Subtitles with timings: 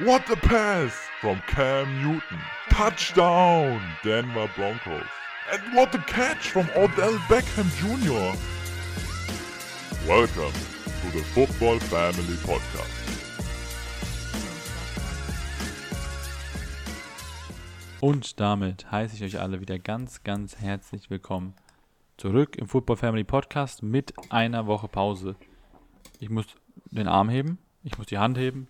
[0.00, 2.38] What a pass from Cam Newton.
[2.70, 5.02] Touchdown, Denver Broncos.
[5.52, 8.38] And what a catch from Odell Beckham Jr.
[10.06, 12.86] Welcome to the Football Family Podcast.
[17.98, 21.54] Und damit heiße ich euch alle wieder ganz, ganz herzlich willkommen
[22.18, 25.34] zurück im Football Family Podcast mit einer Woche Pause.
[26.20, 26.46] Ich muss
[26.92, 28.68] den Arm heben, ich muss die Hand heben.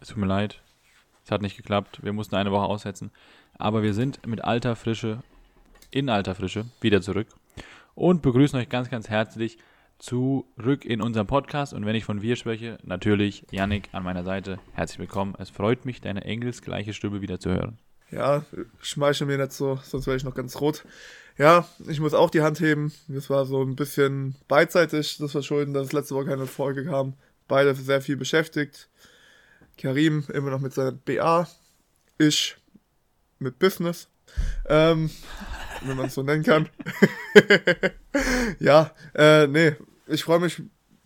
[0.00, 0.63] Es tut mir leid,
[1.24, 2.00] es hat nicht geklappt.
[2.02, 3.10] Wir mussten eine Woche aussetzen.
[3.56, 5.22] Aber wir sind mit alter Frische,
[5.90, 7.28] in alter Frische, wieder zurück
[7.94, 9.58] und begrüßen euch ganz, ganz herzlich
[9.98, 11.72] zurück in unserem Podcast.
[11.72, 14.58] Und wenn ich von wir spreche, natürlich Yannick an meiner Seite.
[14.72, 15.34] Herzlich willkommen.
[15.38, 17.78] Es freut mich, deine engelsgleiche Stimme wieder zu hören.
[18.10, 18.44] Ja,
[18.80, 20.84] schmeichel mir nicht so, sonst wäre ich noch ganz rot.
[21.38, 22.92] Ja, ich muss auch die Hand heben.
[23.08, 27.14] Das war so ein bisschen beidseitig das Verschulden, dass es letzte Woche keine Folge kam.
[27.48, 28.88] Beide sehr viel beschäftigt.
[29.76, 31.48] Karim immer noch mit seiner BA.
[32.18, 32.56] Ich
[33.38, 34.08] mit Business.
[34.68, 35.10] Ähm,
[35.82, 36.68] wenn man es so nennen kann.
[38.58, 40.62] ja, äh, nee, ich freue mich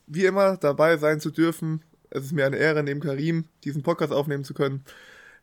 [0.07, 1.83] wie immer dabei sein zu dürfen.
[2.11, 4.85] Es ist mir eine Ehre, neben Karim diesen Podcast aufnehmen zu können.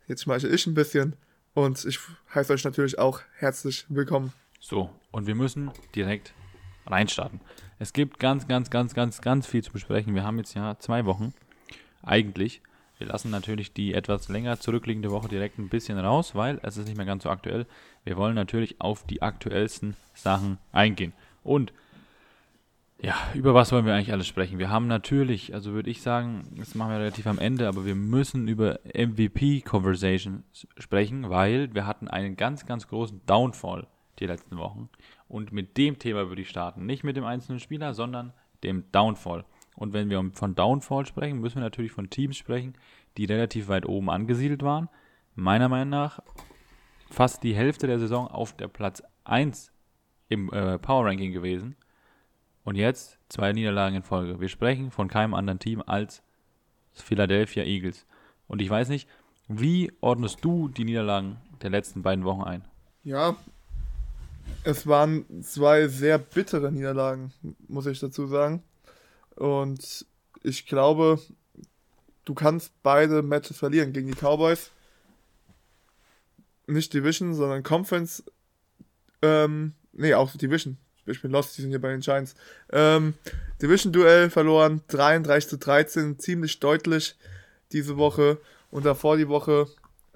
[0.08, 1.16] Jetzt schmeichel ich ein bisschen
[1.54, 2.00] und ich
[2.34, 4.34] heiße euch natürlich auch herzlich willkommen.
[4.60, 6.34] So, und wir müssen direkt
[6.88, 7.40] reinstarten.
[7.78, 10.16] Es gibt ganz, ganz, ganz, ganz, ganz viel zu besprechen.
[10.16, 11.34] Wir haben jetzt ja zwei Wochen.
[12.02, 12.62] Eigentlich.
[12.98, 16.88] Wir lassen natürlich die etwas länger zurückliegende Woche direkt ein bisschen raus, weil es ist
[16.88, 17.66] nicht mehr ganz so aktuell.
[18.04, 21.14] Wir wollen natürlich auf die aktuellsten Sachen eingehen.
[21.44, 21.74] Und
[23.02, 24.58] ja, über was wollen wir eigentlich alles sprechen?
[24.58, 27.96] Wir haben natürlich, also würde ich sagen, das machen wir relativ am Ende, aber wir
[27.96, 33.88] müssen über MVP-Conversations sprechen, weil wir hatten einen ganz, ganz großen Downfall
[34.20, 34.90] die letzten Wochen.
[35.28, 36.86] Und mit dem Thema würde ich starten.
[36.86, 38.32] Nicht mit dem einzelnen Spieler, sondern
[38.64, 39.44] dem Downfall.
[39.76, 42.74] Und wenn wir von Downfall sprechen, müssen wir natürlich von Teams sprechen,
[43.18, 44.90] die relativ weit oben angesiedelt waren.
[45.36, 46.20] Meiner Meinung nach
[47.10, 49.72] fast die Hälfte der Saison auf der Platz 1
[50.30, 51.76] im äh, Power Ranking gewesen.
[52.64, 54.40] Und jetzt zwei Niederlagen in Folge.
[54.40, 56.24] Wir sprechen von keinem anderen Team als
[56.94, 58.06] Philadelphia Eagles.
[58.48, 59.08] Und ich weiß nicht,
[59.48, 62.66] wie ordnest du die Niederlagen der letzten beiden Wochen ein?
[63.04, 63.36] Ja,
[64.64, 67.32] es waren zwei sehr bittere Niederlagen,
[67.68, 68.64] muss ich dazu sagen.
[69.36, 70.06] Und
[70.44, 71.20] ich glaube,
[72.26, 74.72] du kannst beide Matches verlieren gegen die Cowboys.
[76.68, 78.24] Nicht Division, sondern Conference.
[79.22, 80.78] Ähm, nee, auch Division.
[81.06, 82.34] Ich bin lost, die sind hier bei den Giants.
[82.72, 83.14] Ähm,
[83.62, 87.16] Division-Duell verloren, 33 zu 13, ziemlich deutlich
[87.72, 88.40] diese Woche.
[88.72, 89.68] Und davor die Woche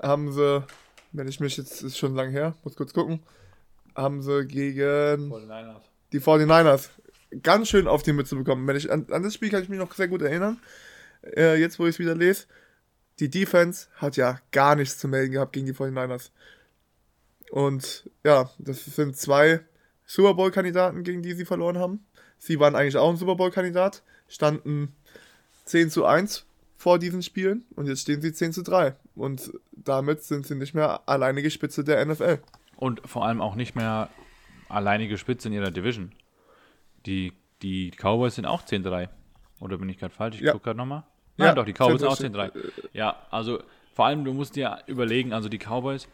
[0.02, 0.64] haben sie,
[1.12, 3.22] wenn ich mich jetzt, ist schon lange her, muss kurz gucken,
[3.96, 5.82] haben sie gegen 49ers.
[6.12, 6.90] die 49ers
[7.44, 8.68] ganz schön auf die Mütze bekommen.
[8.68, 10.60] Wenn ich, an, an das Spiel kann ich mich noch sehr gut erinnern.
[11.36, 12.46] Äh, jetzt, wo ich es wieder lese.
[13.20, 16.32] Die Defense hat ja gar nichts zu melden gehabt gegen die 49ers.
[17.52, 19.62] Und ja, das sind zwei
[20.06, 22.06] Super Bowl-Kandidaten, gegen die sie verloren haben.
[22.38, 24.96] Sie waren eigentlich auch ein Super Bowl-Kandidat, standen
[25.66, 26.46] 10 zu 1
[26.78, 28.96] vor diesen Spielen und jetzt stehen sie 10 zu 3.
[29.16, 32.40] Und damit sind sie nicht mehr alleinige Spitze der NFL.
[32.78, 34.10] Und vor allem auch nicht mehr
[34.70, 36.14] alleinige Spitze in ihrer Division.
[37.06, 39.10] Die, die Cowboys sind auch 10-3.
[39.60, 40.36] Oder bin ich gerade falsch?
[40.36, 40.52] Ich ja.
[40.52, 41.04] gucke gerade nochmal.
[41.38, 42.52] Nein, ja, doch, die Cowboys sind auch 10-3.
[42.94, 43.62] Ja, also
[43.94, 46.08] vor allem, du musst dir überlegen, also die Cowboys,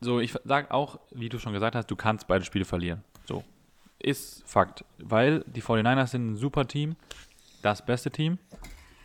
[0.00, 3.02] so, ich sag auch, wie du schon gesagt hast, du kannst beide Spiele verlieren.
[3.24, 3.44] So.
[3.98, 4.84] Ist Fakt.
[4.98, 6.96] Weil die 49ers sind ein super Team.
[7.62, 8.38] Das beste Team.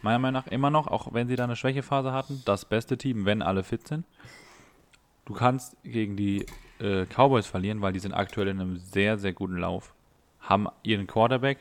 [0.02, 3.26] Meiner Meinung nach immer noch, auch wenn sie da eine Schwächephase hatten, das beste Team,
[3.26, 4.06] wenn alle fit sind.
[5.26, 6.46] Du kannst gegen die
[6.80, 9.94] äh, Cowboys verlieren, weil die sind aktuell in einem sehr, sehr guten Lauf.
[10.42, 11.60] Haben ihren Quarterback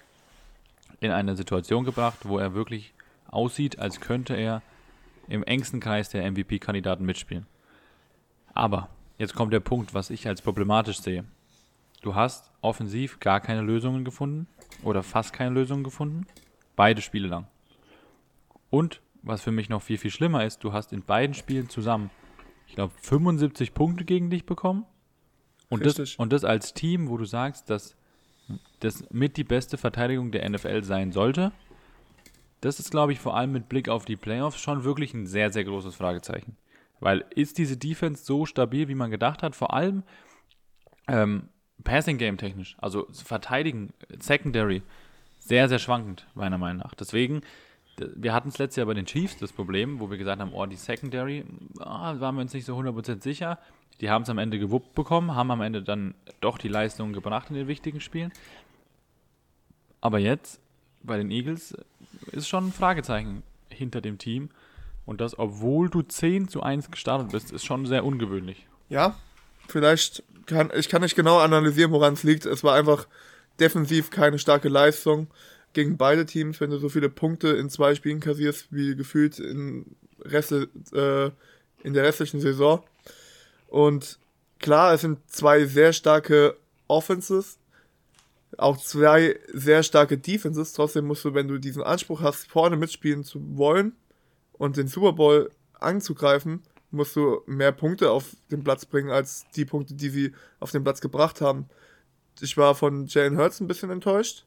[1.01, 2.93] in eine Situation gebracht, wo er wirklich
[3.29, 4.63] aussieht, als könnte er
[5.29, 7.47] im engsten Kreis der MVP-Kandidaten mitspielen.
[8.53, 11.25] Aber jetzt kommt der Punkt, was ich als problematisch sehe.
[12.03, 14.47] Du hast offensiv gar keine Lösungen gefunden
[14.83, 16.27] oder fast keine Lösungen gefunden.
[16.75, 17.47] Beide Spiele lang.
[18.71, 22.11] Und was für mich noch viel, viel schlimmer ist, du hast in beiden Spielen zusammen
[22.71, 24.87] ich glaube, 75 Punkte gegen dich bekommen.
[25.69, 27.97] Und das, und das als Team, wo du sagst, dass
[28.81, 31.53] das mit die beste Verteidigung der NFL sein sollte.
[32.61, 35.51] Das ist, glaube ich, vor allem mit Blick auf die Playoffs schon wirklich ein sehr,
[35.51, 36.57] sehr großes Fragezeichen.
[37.01, 39.57] Weil ist diese Defense so stabil, wie man gedacht hat?
[39.57, 40.03] Vor allem
[41.09, 41.49] ähm,
[41.83, 44.83] Passing Game technisch, also verteidigen, Secondary,
[45.39, 46.95] sehr, sehr schwankend, meiner Meinung nach.
[46.95, 47.41] Deswegen
[48.17, 50.67] wir hatten es letztes Jahr bei den Chiefs das Problem, wo wir gesagt haben, oh,
[50.67, 51.45] die Secondary,
[51.79, 53.59] oh, waren wir uns nicht so 100% sicher.
[54.01, 57.51] Die haben es am Ende gewuppt bekommen, haben am Ende dann doch die Leistungen gebracht
[57.51, 58.33] in den wichtigen Spielen.
[60.01, 60.61] Aber jetzt
[61.03, 61.77] bei den Eagles
[62.33, 64.51] ist schon ein Fragezeichen hinter dem Team.
[65.07, 68.67] Und das, obwohl du 10 zu 1 gestartet bist, ist schon sehr ungewöhnlich.
[68.89, 69.17] Ja,
[69.69, 72.47] vielleicht kann ich kann nicht genau analysieren, woran es liegt.
[72.47, 73.07] Es war einfach
[73.59, 75.29] defensiv keine starke Leistung
[75.73, 79.97] gegen beide Teams, wenn du so viele Punkte in zwei Spielen kassierst, wie gefühlt in,
[80.23, 81.31] Rest, äh,
[81.83, 82.83] in der restlichen Saison.
[83.71, 84.19] Und
[84.59, 86.57] klar, es sind zwei sehr starke
[86.89, 87.59] Offenses,
[88.59, 90.73] auch zwei sehr starke Defenses.
[90.73, 93.95] Trotzdem musst du, wenn du diesen Anspruch hast, vorne mitspielen zu wollen
[94.53, 99.65] und den Super Bowl anzugreifen, musst du mehr Punkte auf den Platz bringen als die
[99.65, 101.69] Punkte, die sie auf den Platz gebracht haben.
[102.41, 104.47] Ich war von Jalen Hurts ein bisschen enttäuscht,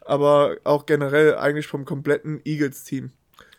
[0.00, 3.12] aber auch generell eigentlich vom kompletten Eagles-Team.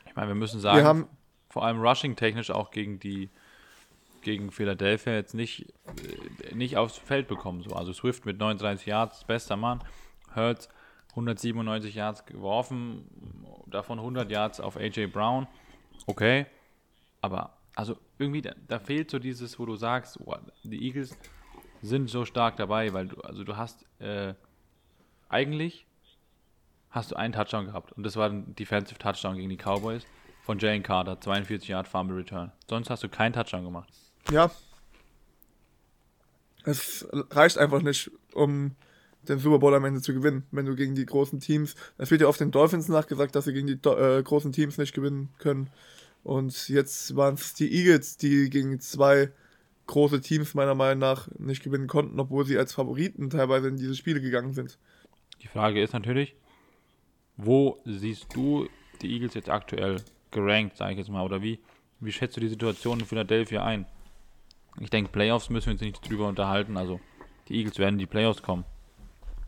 [0.06, 1.07] Ich meine, wir müssen sagen, wir haben,
[1.50, 3.30] vor allem rushing-technisch auch gegen die
[4.25, 5.74] gegen Philadelphia jetzt nicht,
[6.50, 7.63] äh, nicht aufs Feld bekommen.
[7.63, 7.74] So.
[7.75, 9.81] Also Swift mit 39 Yards, bester Mann.
[10.36, 10.68] Hurts
[11.12, 13.06] 197 Yards geworfen,
[13.68, 15.48] davon 100 Yards auf AJ Brown.
[16.07, 16.45] Okay,
[17.22, 21.18] aber also irgendwie, da, da, fehlt so dieses, wo du sagst, oh, die Eagles
[21.81, 24.33] sind so stark dabei, weil du, also du hast äh,
[25.30, 25.86] eigentlich
[26.89, 30.06] hast du einen Touchdown gehabt und das war ein Defensive Touchdown gegen die Cowboys
[30.42, 32.51] von Jane Carter, 42 Yard Fumble Return.
[32.69, 33.89] Sonst hast du keinen Touchdown gemacht.
[34.31, 34.51] Ja.
[36.63, 38.72] Es reicht einfach nicht, um
[39.30, 42.22] den Super Bowl am Ende zu gewinnen, wenn du gegen die großen Teams, es wird
[42.22, 45.69] ja oft den Dolphins nachgesagt, dass sie gegen die äh, großen Teams nicht gewinnen können.
[46.24, 49.31] Und jetzt waren es die Eagles, die gegen zwei
[49.88, 53.95] große Teams meiner Meinung nach nicht gewinnen konnten, obwohl sie als Favoriten teilweise in diese
[53.95, 54.80] Spiele gegangen sind.
[55.44, 56.36] Die Frage ist natürlich,
[57.38, 58.68] wo siehst du
[59.01, 59.98] die Eagles jetzt aktuell
[60.31, 61.60] gerankt, sage ich jetzt mal, oder wie,
[62.00, 63.86] wie schätzt du die Situation in Philadelphia ein?
[64.80, 67.00] Ich denke, Playoffs müssen wir uns nicht drüber unterhalten, also
[67.48, 68.66] die Eagles werden in die Playoffs kommen.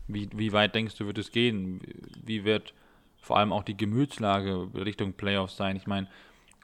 [0.06, 1.80] Wie, wie weit denkst du, wird es gehen?
[2.24, 2.72] Wie wird
[3.20, 5.76] vor allem auch die Gemütslage Richtung Playoffs sein?
[5.76, 6.08] Ich meine,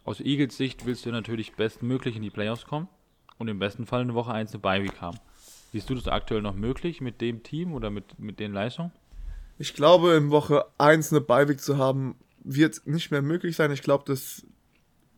[0.04, 2.88] aus Eagles Sicht willst du natürlich bestmöglich in die Playoffs kommen
[3.38, 5.18] und im besten Fall eine Woche 1 eine Bye-Week haben.
[5.72, 8.92] Siehst du das aktuell noch möglich mit dem Team oder mit, mit den Leistungen?
[9.58, 13.70] Ich glaube, in Woche 1 eine Bye-Week zu haben, wird nicht mehr möglich sein.
[13.72, 14.46] Ich glaube, das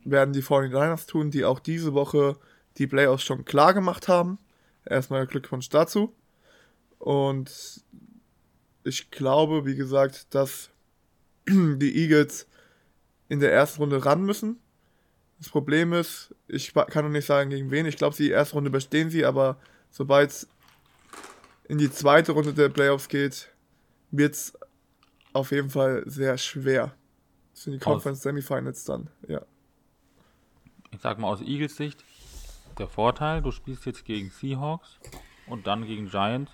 [0.04, 2.36] werden die 49ers tun, die auch diese Woche
[2.78, 4.38] die Playoffs schon klar gemacht haben.
[4.84, 6.14] Erstmal Glückwunsch dazu.
[6.98, 7.84] Und
[8.84, 10.70] ich glaube, wie gesagt, dass
[11.48, 12.46] die Eagles
[13.28, 14.58] in der ersten Runde ran müssen.
[15.38, 17.86] Das Problem ist, ich kann noch nicht sagen, gegen wen.
[17.86, 19.58] Ich glaube, die erste Runde bestehen sie, aber
[19.90, 20.48] sobald es
[21.68, 23.50] in die zweite Runde der Playoffs geht,
[24.10, 24.58] wird es
[25.32, 26.94] auf jeden Fall sehr schwer.
[27.52, 29.42] Das sind die Conference Semifinals dann, ja.
[30.92, 32.04] Ich sag mal aus Eagles Sicht,
[32.78, 34.98] der Vorteil, du spielst jetzt gegen Seahawks
[35.46, 36.52] und dann gegen Giants,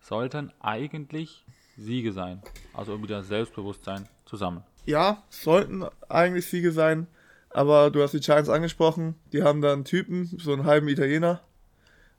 [0.00, 1.44] sollten eigentlich
[1.76, 2.42] Siege sein.
[2.74, 4.64] Also irgendwie das Selbstbewusstsein zusammen.
[4.86, 7.06] Ja, sollten eigentlich Siege sein.
[7.50, 11.40] Aber du hast die Giants angesprochen, die haben da einen Typen, so einen halben Italiener.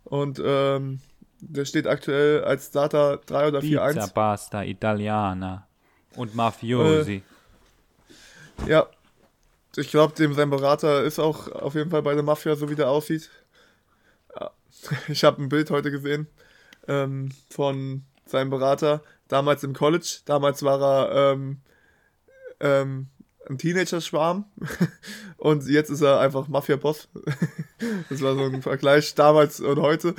[0.03, 1.01] Und ähm,
[1.39, 3.93] der steht aktuell als Starter 3 oder 4-1.
[3.93, 5.67] Pizza, Pasta, Italiana
[6.15, 7.23] und Mafiosi.
[8.65, 8.87] Äh, ja,
[9.75, 12.75] ich glaube, dem sein Berater ist auch auf jeden Fall bei der Mafia, so wie
[12.75, 13.29] der aussieht.
[15.09, 16.27] Ich habe ein Bild heute gesehen
[16.87, 20.19] ähm, von seinem Berater, damals im College.
[20.25, 21.61] Damals war er ähm,
[22.61, 23.07] ähm,
[23.49, 24.45] ein Teenager-Schwarm
[25.37, 27.09] und jetzt ist er einfach Mafia-Boss.
[28.09, 30.15] das war so ein Vergleich damals und heute.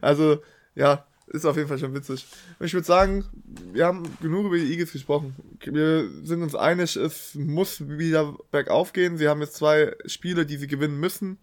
[0.00, 0.42] also,
[0.74, 2.26] ja, ist auf jeden Fall schon witzig.
[2.60, 3.24] Ich würde sagen,
[3.72, 5.34] wir haben genug über die Eagles gesprochen.
[5.64, 9.18] Wir sind uns einig, es muss wieder bergauf gehen.
[9.18, 11.38] Sie haben jetzt zwei Spiele, die sie gewinnen müssen.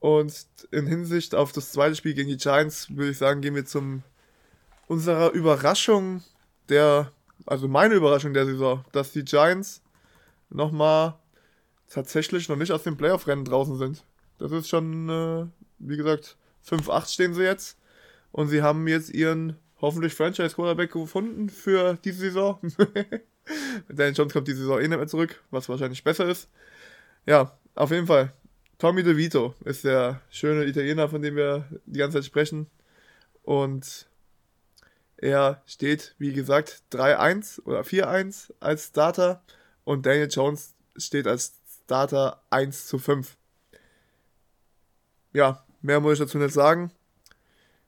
[0.00, 3.64] Und in Hinsicht auf das zweite Spiel gegen die Giants würde ich sagen, gehen wir
[3.64, 4.02] zum
[4.88, 6.22] unserer Überraschung
[6.68, 7.12] der
[7.46, 9.82] also meine Überraschung der Saison, dass die Giants
[10.50, 11.14] nochmal
[11.88, 14.04] tatsächlich noch nicht aus dem Playoff-Rennen draußen sind.
[14.38, 15.46] Das ist schon, äh,
[15.78, 17.78] wie gesagt, 5-8 stehen sie jetzt.
[18.32, 22.58] Und sie haben jetzt ihren hoffentlich Franchise-Quarterback gefunden für diese Saison.
[23.88, 26.48] Daniel Jones kommt die Saison eh nicht mehr zurück, was wahrscheinlich besser ist.
[27.26, 28.32] Ja, auf jeden Fall.
[28.78, 32.66] Tommy DeVito ist der schöne Italiener, von dem wir die ganze Zeit sprechen.
[33.42, 34.08] Und
[35.16, 39.42] er steht, wie gesagt, 3-1 oder 4-1 als Starter
[39.84, 43.36] und Daniel Jones steht als Starter 1 zu 5.
[45.32, 46.92] Ja, mehr muss ich dazu nicht sagen.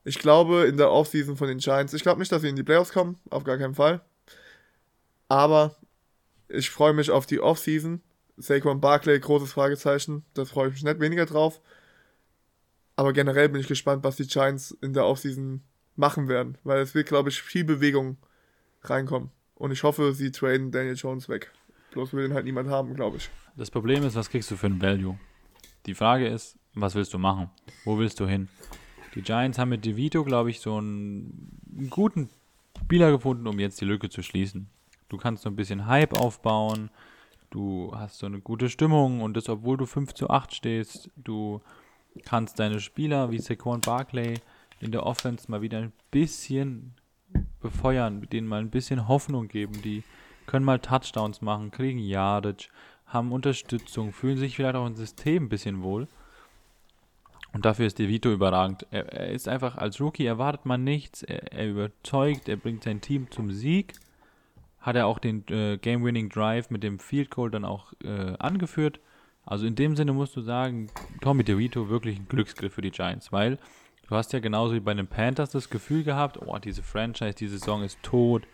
[0.05, 2.63] Ich glaube, in der Offseason von den Giants, ich glaube nicht, dass sie in die
[2.63, 4.03] Playoffs kommen, auf gar keinen Fall.
[5.29, 5.75] Aber
[6.49, 8.03] ich freue mich auf die Offseason.
[8.37, 11.61] Saquon Barkley, großes Fragezeichen, da freue ich mich nicht weniger drauf.
[12.97, 15.63] Aber generell bin ich gespannt, was die Giants in der Offseason
[15.97, 18.19] machen werden, weil es wird, glaube ich, viel Bewegung
[18.83, 19.31] reinkommen.
[19.55, 21.51] Und ich hoffe, sie traden Daniel Jones weg.
[21.93, 23.31] Bloß will ihn halt niemand haben, glaube ich.
[23.57, 25.19] Das Problem ist, was kriegst du für ein Value?
[25.87, 27.51] Die Frage ist, was willst du machen?
[27.85, 28.49] Wo willst du hin?
[29.15, 32.29] Die Giants haben mit DeVito, glaube ich, so einen, einen guten
[32.83, 34.69] Spieler gefunden, um jetzt die Lücke zu schließen.
[35.09, 36.91] Du kannst so ein bisschen Hype aufbauen,
[37.51, 41.61] du hast so eine gute Stimmung und das, obwohl du 5 zu 8 stehst, du
[42.25, 44.35] kannst deine Spieler wie Saquon Barclay
[44.81, 46.95] in der Offense mal wieder ein bisschen
[47.61, 50.03] befeuern, denen mal ein bisschen Hoffnung geben, die
[50.47, 52.69] können mal Touchdowns machen, kriegen Yardage,
[53.07, 56.09] haben Unterstützung, fühlen sich vielleicht auch im System ein bisschen wohl.
[57.55, 58.85] Und dafür ist DeVito überragend.
[58.91, 63.01] Er, er, ist einfach als Rookie, erwartet man nichts, er, er, überzeugt, er bringt sein
[63.01, 63.95] Team zum Sieg.
[64.81, 68.99] Hat er auch den äh, Game-Winning Drive mit dem Field Goal dann auch äh, angeführt.
[69.47, 70.89] Also in dem Sinne musst du sagen,
[71.21, 73.59] Tommy DeVito wirklich ein Glücksgriff für die Giants, weil
[74.09, 77.59] du hast ja genauso wie bei den Panthers das Gefühl gehabt, oh, diese Franchise, diese
[77.59, 78.49] Saison ist tot,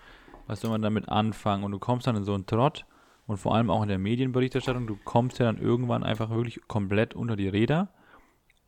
[0.46, 1.64] was soll man damit anfangen?
[1.64, 2.84] Und du kommst dann in so einen Trott
[3.26, 7.14] und vor allem auch in der Medienberichterstattung, du kommst ja dann irgendwann einfach wirklich komplett
[7.14, 7.88] unter die Räder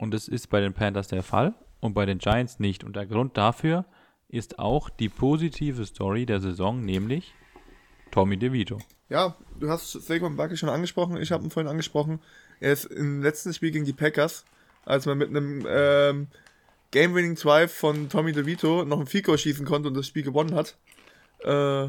[0.02, 2.82] und das ist bei den Panthers der Fall und bei den Giants nicht.
[2.82, 3.84] Und der Grund dafür
[4.28, 7.32] ist auch die positive Story der Saison, nämlich
[8.10, 8.78] Tommy DeVito.
[9.08, 12.18] Ja, du hast Saquon Barkley schon angesprochen, ich habe ihn vorhin angesprochen.
[12.58, 14.44] Er ist im letzten Spiel gegen die Packers,
[14.84, 16.26] als man mit einem ähm,
[16.90, 20.76] Game-Winning Drive von Tommy DeVito noch ein Fico schießen konnte und das Spiel gewonnen hat,
[21.44, 21.88] äh,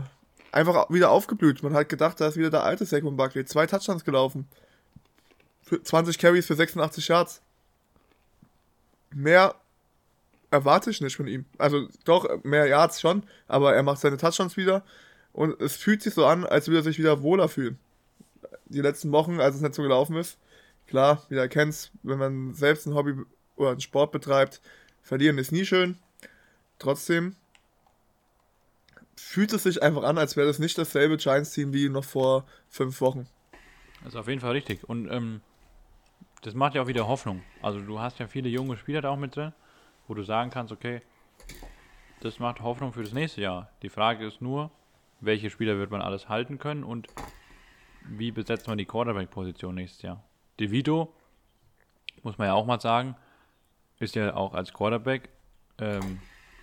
[0.51, 1.63] einfach wieder aufgeblüht.
[1.63, 3.43] Man hat gedacht, da ist wieder der alte Saquon Barkley.
[3.45, 4.47] Zwei Touchdowns gelaufen.
[5.63, 7.41] Für 20 Carries für 86 Yards
[9.15, 9.55] mehr
[10.51, 11.45] erwarte ich nicht von ihm.
[11.57, 14.83] Also doch, mehr Yards schon, aber er macht seine Touchdowns wieder
[15.31, 17.79] und es fühlt sich so an, als würde er sich wieder wohler fühlen.
[18.65, 20.37] Die letzten Wochen, als es nicht so gelaufen ist,
[20.87, 23.15] klar, wie du erkennst, wenn man selbst ein Hobby
[23.55, 24.61] oder einen Sport betreibt,
[25.01, 25.97] verlieren ist nie schön.
[26.79, 27.35] Trotzdem
[29.15, 33.01] fühlt es sich einfach an, als wäre das nicht dasselbe Giants-Team wie noch vor fünf
[33.01, 33.27] Wochen.
[34.03, 34.87] Das ist auf jeden Fall richtig.
[34.87, 35.41] Und ähm,
[36.43, 37.41] das macht ja auch wieder Hoffnung.
[37.61, 39.53] Also du hast ja viele junge Spieler da auch mit drin,
[40.07, 41.01] wo du sagen kannst, okay,
[42.21, 43.69] das macht Hoffnung für das nächste Jahr.
[43.81, 44.69] Die Frage ist nur,
[45.21, 47.07] welche Spieler wird man alles halten können und
[48.09, 50.23] wie besetzt man die Quarterback-Position nächstes Jahr.
[50.59, 51.13] DeVito,
[52.21, 53.15] muss man ja auch mal sagen,
[53.99, 55.29] ist ja auch als Quarterback
[55.79, 56.19] ähm,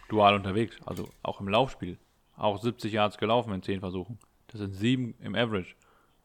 [0.09, 1.99] dual unterwegs, also auch im Laufspiel.
[2.37, 4.19] Auch 70 Yards gelaufen in 10 Versuchen.
[4.49, 5.75] Das sind 7 im Average.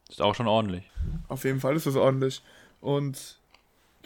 [0.06, 0.90] Das ist auch schon ordentlich.
[1.28, 2.42] Auf jeden Fall ist das ordentlich.
[2.80, 3.40] Und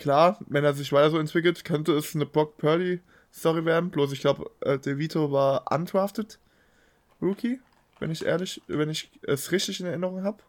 [0.00, 3.00] klar, wenn er sich weiter so entwickelt, könnte es eine Brock Purdy
[3.33, 3.90] Story werden.
[3.90, 6.40] Bloß ich glaube, äh, DeVito war undrafted
[7.23, 7.61] Rookie,
[8.00, 10.42] wenn ich ehrlich, wenn ich es richtig in Erinnerung habe.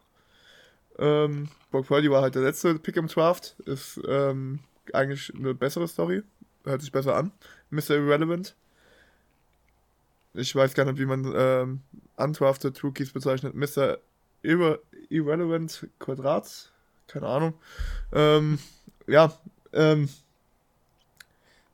[0.98, 3.54] Ähm, Brock Purdy war halt der letzte Pick im Draft.
[3.66, 4.60] Ist ähm,
[4.92, 6.22] eigentlich eine bessere Story.
[6.64, 7.30] Hört sich besser an.
[7.70, 7.90] Mr.
[7.90, 8.54] Irrelevant.
[10.34, 11.80] Ich weiß gar nicht, wie man ähm,
[12.16, 13.54] undrafted Rookies bezeichnet.
[13.54, 13.98] Mr.
[14.42, 16.72] Irre Irrelevant Quadrat.
[17.06, 17.54] Keine Ahnung.
[18.12, 18.58] Ähm,
[19.06, 19.32] ja,
[19.72, 20.08] ähm,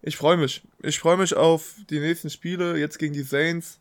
[0.02, 0.62] ich freue mich.
[0.82, 2.78] Ich freue mich auf die nächsten Spiele.
[2.78, 3.78] Jetzt gegen die Saints.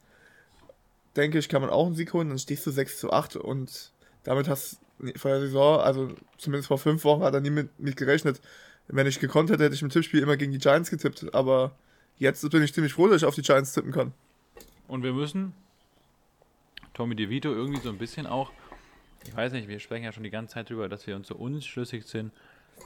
[1.15, 2.29] Denke ich, kann man auch einen Sieg holen.
[2.29, 3.91] Dann stehst du 6 zu 8 und
[4.23, 4.79] damit hast
[5.15, 8.41] vor der Saison, also zumindest vor fünf Wochen, hat er nie mit, mit gerechnet.
[8.87, 11.33] Wenn ich gekonnt hätte, hätte ich im Tippspiel immer gegen die Giants getippt.
[11.33, 11.75] Aber
[12.17, 14.13] jetzt bin ich ziemlich froh, dass ich auf die Giants tippen kann.
[14.87, 15.53] Und wir müssen
[16.93, 18.51] Tommy DeVito irgendwie so ein bisschen auch,
[19.27, 21.35] ich weiß nicht, wir sprechen ja schon die ganze Zeit darüber, dass wir uns so
[21.35, 22.31] unschlüssig sind,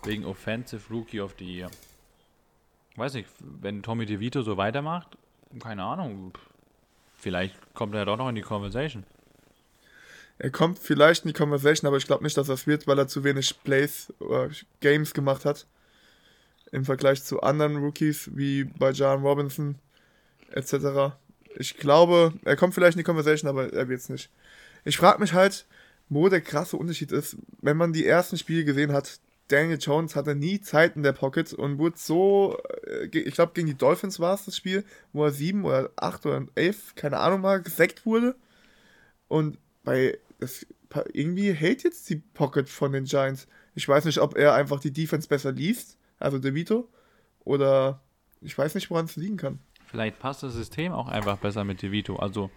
[0.03, 1.69] Wegen Offensive Rookie of the Year.
[2.95, 5.17] Weiß nicht, wenn Tommy DeVito so weitermacht,
[5.59, 6.37] keine Ahnung.
[7.17, 9.03] Vielleicht kommt er doch noch in die Conversation.
[10.39, 13.07] Er kommt vielleicht in die Conversation, aber ich glaube nicht, dass das wird, weil er
[13.07, 15.67] zu wenig Plays oder Games gemacht hat.
[16.71, 19.75] Im Vergleich zu anderen Rookies wie bei John Robinson
[20.51, 21.13] etc.
[21.55, 24.31] Ich glaube, er kommt vielleicht in die Conversation, aber er wird es nicht.
[24.83, 25.65] Ich frage mich halt,
[26.11, 30.35] wo der krasse Unterschied ist, wenn man die ersten Spiele gesehen hat, Daniel Jones hatte
[30.35, 34.33] nie Zeit in der Pocket und wurde so, äh, ich glaube gegen die Dolphins war
[34.33, 38.35] es das Spiel, wo er sieben oder acht oder elf, keine Ahnung mal, gesackt wurde.
[39.29, 40.65] Und bei, das,
[41.13, 43.47] irgendwie hält jetzt die Pocket von den Giants.
[43.73, 46.89] Ich weiß nicht, ob er einfach die Defense besser liest, also DeVito,
[47.45, 48.01] oder
[48.41, 49.59] ich weiß nicht, woran es liegen kann.
[49.85, 52.51] Vielleicht passt das System auch einfach besser mit DeVito, also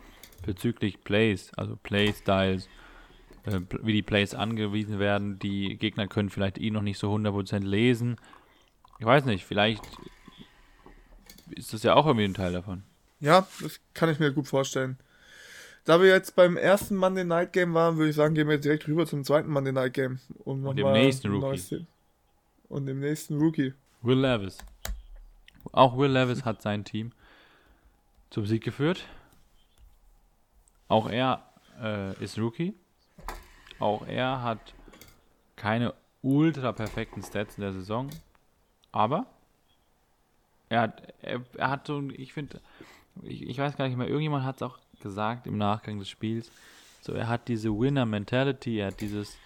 [0.44, 2.68] bezüglich Plays, also Play-Styles
[3.44, 5.38] äh, wie die Plays angewiesen werden.
[5.38, 8.16] Die Gegner können vielleicht ihn noch nicht so 100% lesen.
[8.98, 9.84] Ich weiß nicht, vielleicht
[11.50, 12.82] ist das ja auch irgendwie ein Teil davon.
[13.20, 14.98] Ja, das kann ich mir gut vorstellen.
[15.84, 18.88] Da wir jetzt beim ersten Monday Night Game waren, würde ich sagen, gehen wir direkt
[18.88, 20.18] rüber zum zweiten Monday Night Game.
[20.44, 21.86] Um Und dem nächsten Rookie.
[22.68, 23.74] Und dem nächsten Rookie.
[24.00, 24.58] Will Levis.
[25.72, 27.12] Auch Will Levis hat sein Team
[28.30, 29.04] zum Sieg geführt.
[30.88, 31.42] Auch er
[31.80, 32.74] äh, ist Rookie.
[33.78, 34.74] Auch er hat
[35.56, 38.10] keine ultra perfekten Stats in der Saison,
[38.92, 39.26] aber
[40.68, 42.60] er hat, er, er hat so, ich finde,
[43.22, 46.50] ich, ich weiß gar nicht mehr, irgendjemand hat es auch gesagt im Nachgang des Spiels,
[47.00, 49.36] so er hat diese Winner-Mentality, er hat dieses,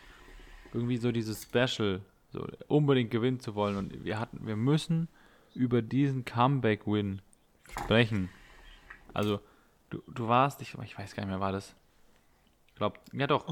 [0.72, 5.08] irgendwie so dieses Special, so unbedingt gewinnen zu wollen und wir hatten, wir müssen
[5.54, 7.20] über diesen Comeback-Win
[7.70, 8.28] sprechen.
[9.12, 9.40] Also,
[9.90, 11.74] du, du warst, ich, ich weiß gar nicht mehr, war das,
[12.68, 13.48] ich glaube, ja doch,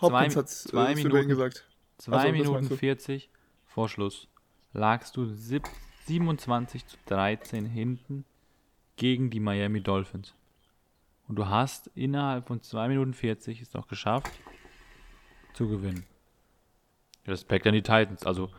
[0.00, 1.66] Hop, zwei, Hopkins hat zwei äh, Minuten, gesagt.
[1.98, 2.76] zwei Achso, das Minuten meinst du.
[2.76, 3.30] 40
[3.66, 4.28] vor Schluss
[4.72, 5.68] lagst du sieb-
[6.06, 8.24] 27 zu 13 hinten
[8.96, 10.34] gegen die Miami Dolphins.
[11.28, 14.30] Und du hast innerhalb von 2 Minuten 40 es noch geschafft,
[15.54, 16.04] zu gewinnen.
[17.26, 18.24] Respekt an die Titans.
[18.24, 18.50] Also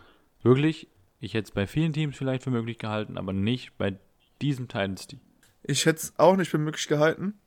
[0.43, 0.87] wirklich,
[1.21, 3.97] ich hätte es bei vielen Teams vielleicht für möglich gehalten, aber nicht bei
[4.41, 5.21] diesem Titans-Team.
[5.63, 7.39] Ich hätte es auch nicht für möglich gehalten.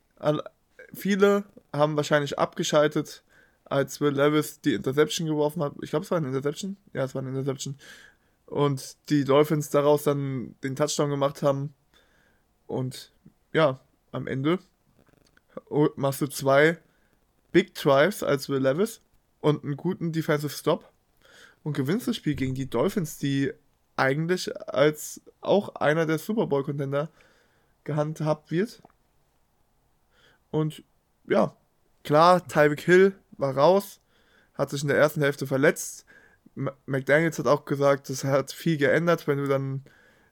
[0.93, 3.23] Viele haben wahrscheinlich abgeschaltet,
[3.71, 5.73] als Will Levis die Interception geworfen hat.
[5.81, 6.75] Ich glaube, es war eine Interception.
[6.93, 7.77] Ja, es war eine Interception.
[8.45, 11.73] Und die Dolphins daraus dann den Touchdown gemacht haben.
[12.67, 13.13] Und
[13.53, 13.79] ja,
[14.11, 14.59] am Ende
[15.95, 16.77] machst du zwei
[17.53, 19.01] Big Drives als Will Levis
[19.39, 20.91] und einen guten Defensive Stop
[21.63, 23.53] und gewinnst das Spiel gegen die Dolphins, die
[23.95, 27.09] eigentlich als auch einer der Super Bowl Contender
[27.85, 28.81] gehandhabt wird.
[30.49, 30.83] Und
[31.27, 31.55] ja,
[32.03, 33.99] klar, Tyreek Hill war raus,
[34.53, 36.05] hat sich in der ersten Hälfte verletzt.
[36.85, 39.83] McDaniels hat auch gesagt, das hat viel geändert, wenn du dann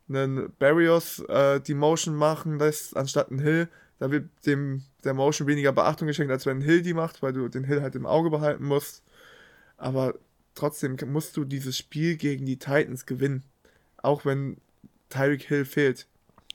[0.10, 3.70] einen Barrios äh, die Motion machen lässt, anstatt einen Hill.
[4.00, 7.34] Da wird dem der Motion weniger Beachtung geschenkt, als wenn ein Hill die macht, weil
[7.34, 9.04] du den Hill halt im Auge behalten musst.
[9.78, 10.16] Aber
[10.56, 13.44] trotzdem musst du dieses Spiel gegen die Titans gewinnen.
[13.98, 14.58] Auch wenn
[15.10, 16.08] Tyreek Hill fehlt.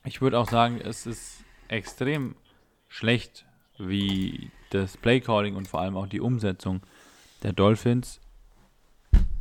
[0.04, 2.36] Ich würde auch sagen, es ist extrem
[2.88, 3.46] schlecht,
[3.78, 6.80] wie das Playcalling und vor allem auch die Umsetzung
[7.42, 8.20] der Dolphins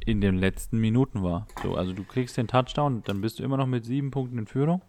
[0.05, 1.47] in den letzten Minuten war.
[1.61, 4.47] So, also du kriegst den Touchdown, dann bist du immer noch mit sieben Punkten in
[4.47, 4.81] Führung.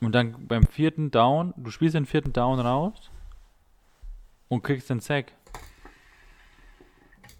[0.00, 3.10] Und dann beim vierten Down, du spielst den vierten Down raus
[4.48, 5.32] und kriegst den Sack.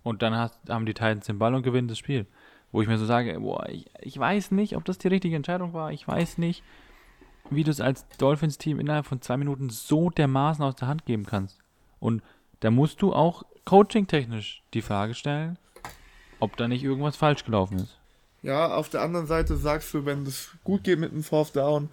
[0.03, 2.27] Und dann hast, haben die Titans den Ball und gewinnen das Spiel.
[2.73, 5.73] Wo ich mir so sage, boah, ich, ich weiß nicht, ob das die richtige Entscheidung
[5.73, 5.93] war.
[5.93, 6.63] Ich weiß nicht,
[7.51, 11.27] wie du es als Dolphins-Team innerhalb von zwei Minuten so dermaßen aus der Hand geben
[11.27, 11.59] kannst.
[12.01, 12.23] Und
[12.61, 15.59] da musst du auch coaching-technisch die Frage stellen,
[16.41, 17.99] ob da nicht irgendwas falsch gelaufen ist.
[18.43, 21.89] Ja, auf der anderen Seite sagst du, wenn es gut geht mit dem Fourth Down,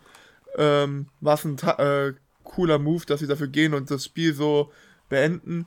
[0.58, 4.72] ähm, was ein äh, cooler Move, dass sie dafür gehen und das Spiel so
[5.08, 5.66] beenden.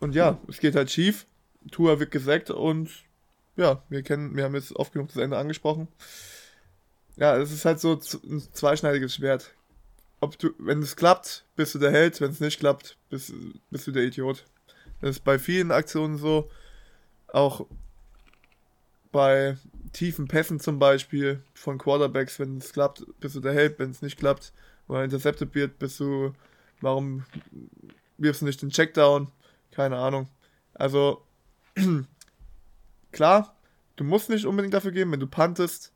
[0.00, 1.26] Und ja, es geht halt schief.
[1.70, 2.90] Tua wird gesackt und
[3.56, 5.88] ja, wir kennen, wir haben jetzt oft genug das Ende angesprochen.
[7.16, 9.54] Ja, es ist halt so ein zweischneidiges Schwert.
[10.20, 13.32] Ob du, wenn es klappt, bist du der Held, wenn es nicht klappt, bist,
[13.70, 14.44] bist du der Idiot.
[15.00, 16.48] Das ist bei vielen Aktionen so.
[17.28, 17.66] Auch
[19.10, 19.56] bei
[19.92, 24.02] tiefen Pässen zum Beispiel von Quarterbacks, wenn es klappt, bist du der Held, wenn es
[24.02, 24.52] nicht klappt
[24.88, 26.32] oder intercepted wird, bist du,
[26.80, 27.24] warum
[28.18, 29.30] wirfst du nicht den Checkdown?
[29.70, 30.28] Keine Ahnung.
[30.74, 31.22] Also,
[33.12, 33.54] klar,
[33.96, 35.92] du musst nicht unbedingt dafür gehen, wenn du puntest,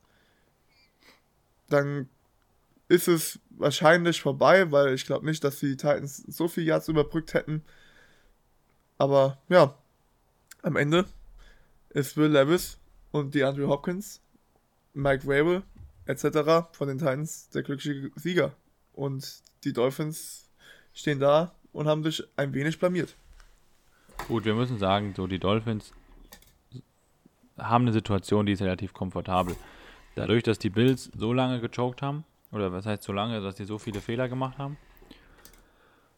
[1.69, 2.09] dann
[2.87, 7.33] ist es wahrscheinlich vorbei, weil ich glaube nicht, dass die Titans so viel Yards überbrückt
[7.33, 7.63] hätten.
[8.97, 9.75] Aber ja,
[10.61, 11.05] am Ende
[11.89, 12.77] ist Will Levis
[13.11, 14.21] und die Andrew Hopkins,
[14.93, 15.63] Mike Rabel
[16.05, 16.69] etc.
[16.71, 18.53] von den Titans der glückliche Sieger.
[18.93, 20.49] Und die Dolphins
[20.93, 23.15] stehen da und haben sich ein wenig blamiert.
[24.27, 25.93] Gut, wir müssen sagen, so die Dolphins
[27.57, 29.55] haben eine Situation, die ist relativ komfortabel.
[30.17, 33.65] Dadurch, dass die Bills so lange gechoked haben, oder was heißt so lange, dass die
[33.65, 34.77] so viele Fehler gemacht haben,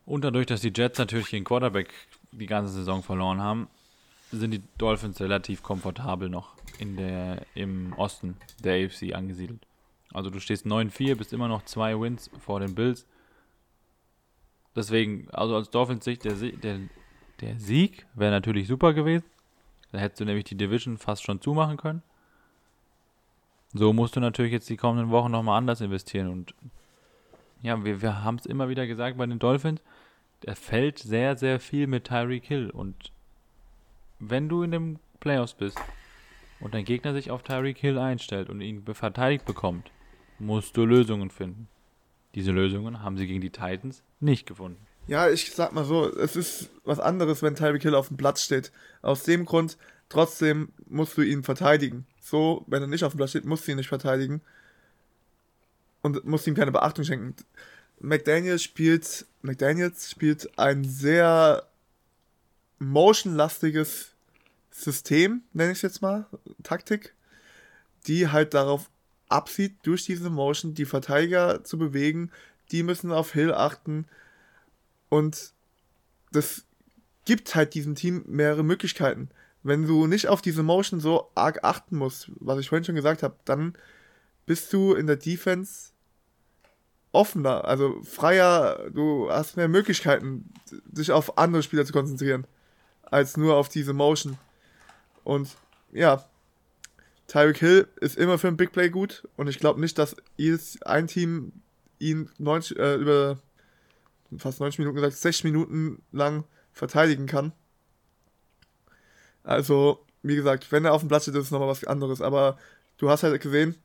[0.06, 1.94] und dadurch, dass die Jets natürlich den Quarterback
[2.32, 3.68] die ganze Saison verloren haben,
[4.32, 9.68] sind die Dolphins relativ komfortabel noch in der, im Osten der AFC angesiedelt.
[10.12, 13.06] Also du stehst 9-4, bist immer noch zwei Wins vor den Bills.
[14.76, 16.80] Deswegen, also aus Dolphins Sicht, der, der,
[17.42, 19.26] der Sieg wäre natürlich super gewesen.
[19.92, 22.02] Da hättest du nämlich die Division fast schon zumachen können.
[23.74, 26.28] So musst du natürlich jetzt die kommenden Wochen nochmal anders investieren.
[26.28, 26.56] Und
[27.62, 29.82] ja, wir, wir haben es immer wieder gesagt bei den Dolphins,
[30.46, 32.70] der fällt sehr, sehr viel mit Tyreek Hill.
[32.72, 33.12] Und
[34.20, 35.78] wenn du in den Playoffs bist
[36.60, 39.92] und dein Gegner sich auf Tyreek Hill einstellt und ihn verteidigt bekommt,
[40.40, 41.68] musst du Lösungen finden.
[42.36, 44.86] Diese Lösungen haben sie gegen die Titans nicht gefunden.
[45.08, 48.44] Ja, ich sag mal so, es ist was anderes, wenn Tyreek Hill auf dem Platz
[48.44, 48.72] steht.
[49.02, 49.78] Aus dem Grund,
[50.08, 52.06] trotzdem musst du ihn verteidigen.
[52.22, 54.42] So, wenn er nicht auf dem Platz steht, musst du ihn nicht verteidigen.
[56.02, 57.36] Und musst ihm keine Beachtung schenken.
[58.00, 61.68] McDaniels spielt, McDaniels spielt ein sehr
[62.80, 64.14] motionlastiges
[64.72, 66.26] System, nenne ich es jetzt mal,
[66.64, 67.14] Taktik,
[68.08, 68.90] die halt darauf
[69.28, 72.32] absieht, durch diese Motion die Verteidiger zu bewegen.
[72.72, 74.06] Die müssen auf Hill achten.
[75.10, 75.54] Und
[76.32, 76.64] das
[77.26, 79.30] gibt halt diesem Team mehrere Möglichkeiten.
[79.64, 83.24] Wenn du nicht auf diese Motion so arg achten musst, was ich vorhin schon gesagt
[83.24, 83.74] habe, dann
[84.46, 85.92] bist du in der Defense
[87.12, 90.54] offener, also freier, du hast mehr Möglichkeiten,
[90.86, 92.46] dich auf andere Spieler zu konzentrieren,
[93.04, 94.38] als nur auf diese Motion.
[95.24, 95.50] Und
[95.92, 96.26] ja,
[97.28, 100.82] Tyreek Hill ist immer für ein Big Play gut und ich glaube nicht, dass jedes
[100.84, 101.52] ein Team
[102.00, 103.40] ihn 90, äh, über
[104.38, 106.44] fast 90 Minuten gesagt, 60 Minuten lang
[106.74, 107.52] verteidigen kann.
[109.50, 112.22] Also, wie gesagt, wenn er auf dem Platz steht, ist es nochmal was anderes.
[112.22, 112.56] Aber
[112.98, 113.76] du hast halt gesehen,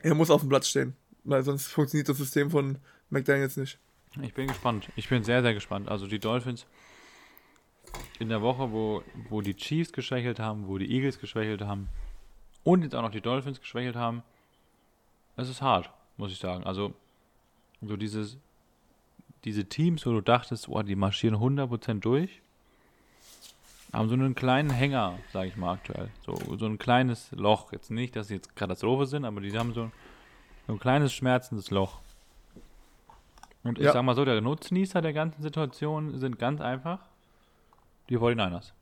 [0.00, 0.96] er muss auf dem Platz stehen.
[1.22, 2.78] Weil sonst funktioniert das System von
[3.10, 3.78] McDaniels nicht.
[4.22, 4.88] Ich bin gespannt.
[4.96, 5.88] Ich bin sehr, sehr gespannt.
[5.88, 6.66] Also die Dolphins
[8.18, 11.88] in der Woche, wo, wo die Chiefs geschwächelt haben, wo die Eagles geschwächelt haben
[12.64, 14.24] und jetzt auch noch die Dolphins geschwächelt haben,
[15.36, 16.64] es ist hart, muss ich sagen.
[16.64, 16.92] Also
[17.82, 18.36] so dieses,
[19.44, 22.42] diese Teams, wo du dachtest, oh, die marschieren 100% durch,
[23.94, 26.08] haben so einen kleinen Hänger, sage ich mal aktuell.
[26.26, 27.72] So, so ein kleines Loch.
[27.72, 29.90] Jetzt nicht, dass sie jetzt Katastrophe sind, aber die haben so,
[30.66, 32.00] so ein kleines schmerzendes Loch.
[33.62, 33.92] Und ich ja.
[33.92, 36.98] sag mal so, der Nutznießer der ganzen Situation sind ganz einfach
[38.08, 38.72] die 49ers.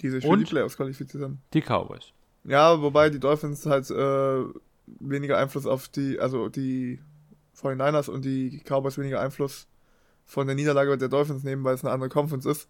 [0.00, 1.40] Die sich für die Playoffs qualifiziert haben.
[1.52, 2.12] Die Cowboys.
[2.44, 4.44] Ja, wobei die Dolphins halt äh,
[4.86, 6.98] weniger Einfluss auf die, also die
[7.56, 9.68] 49ers und die Cowboys weniger Einfluss
[10.24, 12.68] von der Niederlage der Dolphins nehmen, weil es eine andere Conference ist.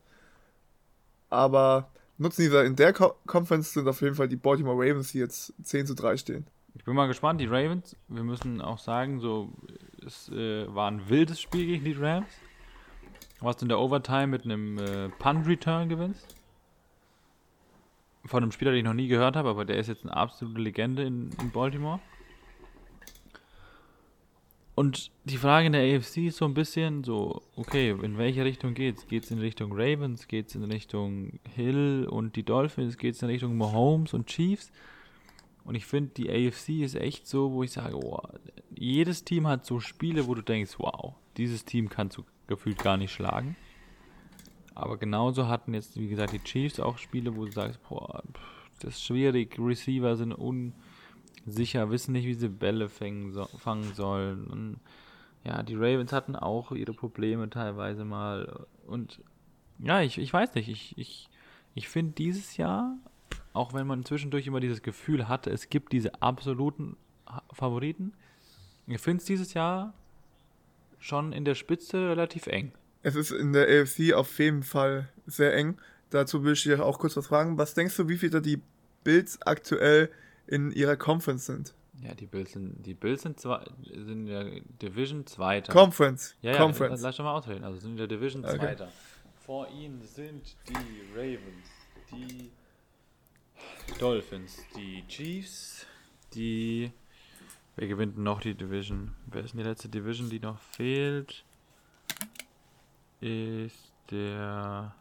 [1.32, 5.18] Aber nutzen dieser in der Co Conference sind auf jeden Fall die Baltimore Ravens, die
[5.18, 6.46] jetzt 10 zu 3 stehen.
[6.74, 9.50] Ich bin mal gespannt, die Ravens, wir müssen auch sagen, so,
[10.06, 12.28] es äh, war ein wildes Spiel gegen die Rams.
[13.40, 16.36] Was du in der Overtime mit einem äh, Punt-Return gewinnst.
[18.26, 20.60] Von einem Spieler, den ich noch nie gehört habe, aber der ist jetzt eine absolute
[20.60, 21.98] Legende in, in Baltimore.
[24.74, 28.72] Und die Frage in der AFC ist so ein bisschen so, okay, in welche Richtung
[28.72, 29.06] geht's?
[29.06, 30.28] Geht's in Richtung Ravens?
[30.28, 32.96] Geht's in Richtung Hill und die Dolphins?
[32.96, 34.72] Geht's in Richtung Mahomes und Chiefs?
[35.64, 38.18] Und ich finde, die AFC ist echt so, wo ich sage, oh,
[38.74, 42.96] jedes Team hat so Spiele, wo du denkst, wow, dieses Team kannst du gefühlt gar
[42.96, 43.56] nicht schlagen.
[44.74, 48.22] Aber genauso hatten jetzt, wie gesagt, die Chiefs auch Spiele, wo du sagst, boah,
[48.80, 50.72] das ist schwierig, Receiver sind un
[51.46, 54.46] sicher, wissen nicht, wie sie Bälle fangen, so, fangen sollen.
[54.46, 54.76] Und
[55.44, 58.66] ja, die Ravens hatten auch ihre Probleme teilweise mal.
[58.86, 59.20] Und
[59.78, 61.28] ja, ich, ich weiß nicht, ich, ich,
[61.74, 62.96] ich finde dieses Jahr,
[63.52, 66.96] auch wenn man zwischendurch immer dieses Gefühl hatte, es gibt diese absoluten
[67.52, 68.12] Favoriten,
[68.86, 69.94] ich finde es dieses Jahr
[70.98, 72.72] schon in der Spitze relativ eng.
[73.02, 75.78] Es ist in der AFC auf jeden Fall sehr eng.
[76.10, 77.58] Dazu will ich dich auch kurz was fragen.
[77.58, 78.60] Was denkst du, wie viel da die
[79.02, 80.10] Bills aktuell
[80.46, 81.74] in ihrer Conference sind.
[82.02, 85.72] Ja, die Bills sind, die Bills sind, zwei, sind in der Division Zweiter.
[85.72, 86.34] Conference.
[86.42, 87.00] Ja, ja, Conference.
[87.02, 87.64] lass doch mal ausreden.
[87.64, 88.58] Also sind in der Division okay.
[88.58, 88.88] Zweiter.
[89.44, 91.68] Vor ihnen sind die Ravens,
[92.10, 92.50] die
[93.98, 95.86] Dolphins, die Chiefs,
[96.34, 96.92] die.
[97.76, 99.14] Wer gewinnt noch die Division?
[99.26, 101.44] Wer ist denn die letzte Division, die noch fehlt?
[103.20, 104.94] Ist der.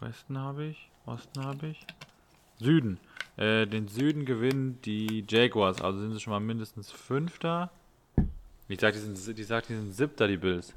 [0.00, 1.86] Westen habe ich, Osten habe ich.
[2.60, 3.00] Süden.
[3.36, 7.70] Äh, den Süden gewinnen die Jaguars, also sind sie schon mal mindestens Fünfter.
[8.68, 10.74] Ich sag, die sind, die sagt, die sind Siebter, die Bills.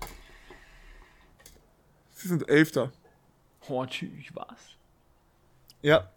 [2.11, 2.91] Sie sind Elfter.
[3.67, 4.77] Oh, tschüss, was?
[5.81, 6.09] Ja.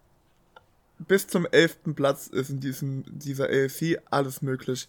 [0.99, 4.89] Bis zum elften Platz ist in diesem, dieser AFC alles möglich.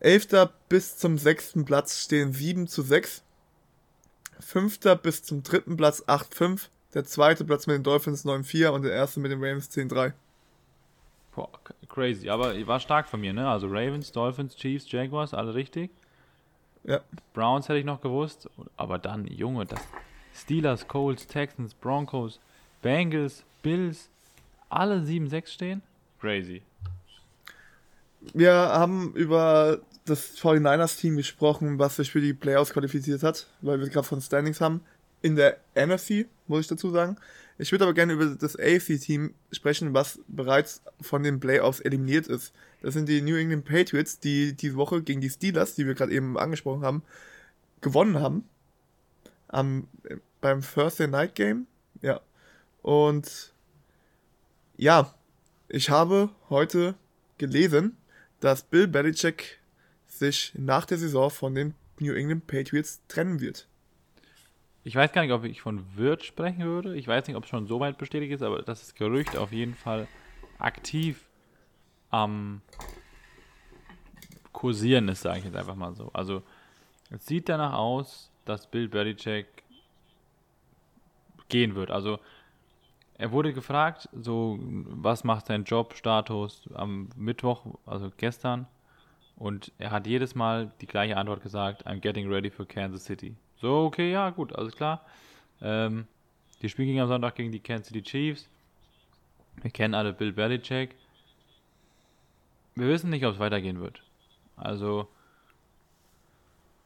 [0.00, 3.22] Elfter bis zum sechsten Platz stehen 7 zu 6.
[4.40, 6.68] Fünfter bis zum dritten Platz 8-5.
[6.94, 10.12] Der zweite Platz mit den Dolphins 9-4 und der erste mit den Ravens 10-3.
[11.34, 11.50] Boah,
[11.88, 12.30] crazy.
[12.30, 13.48] Aber war stark von mir, ne?
[13.48, 15.90] Also Ravens, Dolphins, Chiefs, Jaguars, alle richtig.
[16.84, 17.00] Ja.
[17.32, 18.48] Browns hätte ich noch gewusst.
[18.76, 19.80] Aber dann, Junge, das
[20.32, 22.38] Steelers, Colts, Texans, Broncos,
[22.82, 24.08] Bengals, Bills,
[24.68, 25.82] alle 7-6 stehen.
[26.20, 26.62] Crazy.
[28.32, 33.88] Wir haben über das 49ers-Team gesprochen, was sich für die Playoffs qualifiziert hat, weil wir
[33.88, 34.82] gerade von Standings haben
[35.22, 37.16] in der NFC, muss ich dazu sagen.
[37.58, 42.52] Ich würde aber gerne über das AFC-Team sprechen, was bereits von den Playoffs eliminiert ist.
[42.82, 46.12] Das sind die New England Patriots, die diese Woche gegen die Steelers, die wir gerade
[46.12, 47.02] eben angesprochen haben,
[47.80, 48.44] gewonnen haben.
[49.48, 49.86] Am,
[50.40, 51.66] beim Thursday Night Game.
[52.02, 52.20] Ja.
[52.82, 53.54] Und
[54.76, 55.14] ja,
[55.68, 56.96] ich habe heute
[57.38, 57.96] gelesen,
[58.40, 59.60] dass Bill Belichick
[60.06, 63.68] sich nach der Saison von den New England Patriots trennen wird.
[64.84, 66.94] Ich weiß gar nicht, ob ich von Wirt sprechen würde.
[66.96, 69.52] Ich weiß nicht, ob es schon so weit bestätigt ist, aber das ist Gerücht auf
[69.52, 70.06] jeden Fall
[70.58, 71.26] aktiv
[72.10, 72.60] am
[74.52, 76.10] Kursieren ist, sage ich jetzt einfach mal so.
[76.12, 76.42] Also
[77.10, 79.46] es sieht danach aus, dass Bill Belichick
[81.48, 81.90] gehen wird.
[81.90, 82.20] Also
[83.16, 88.66] er wurde gefragt, so was macht sein Jobstatus am Mittwoch, also gestern,
[89.36, 93.34] und er hat jedes Mal die gleiche Antwort gesagt: I'm getting ready for Kansas City.
[93.64, 95.00] So okay, ja gut, alles klar.
[95.62, 96.06] Ähm,
[96.60, 98.46] die Spiel ging am Sonntag gegen die Kansas City Chiefs.
[99.62, 100.94] Wir kennen alle Bill Belichick.
[102.74, 104.02] Wir wissen nicht, ob es weitergehen wird.
[104.58, 105.08] Also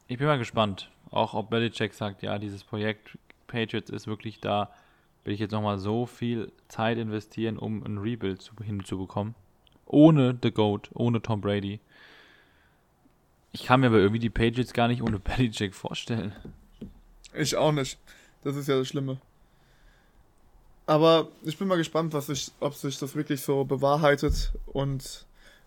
[0.07, 0.89] ich bin mal gespannt.
[1.11, 4.71] Auch ob Belichick sagt, ja, dieses Projekt Patriots ist wirklich da,
[5.25, 9.35] will ich jetzt nochmal so viel Zeit investieren, um ein Rebuild zu, hinzubekommen.
[9.85, 11.81] Ohne The GOAT, ohne Tom Brady.
[13.51, 16.37] Ich kann mir aber irgendwie die Patriots gar nicht ohne Belichick vorstellen.
[17.35, 17.99] Ich auch nicht.
[18.45, 19.21] Das ist ja das Schlimme.
[20.87, 24.53] Aber ich bin mal gespannt, was sich, ob sich das wirklich so bewahrheitet.
[24.67, 25.27] Und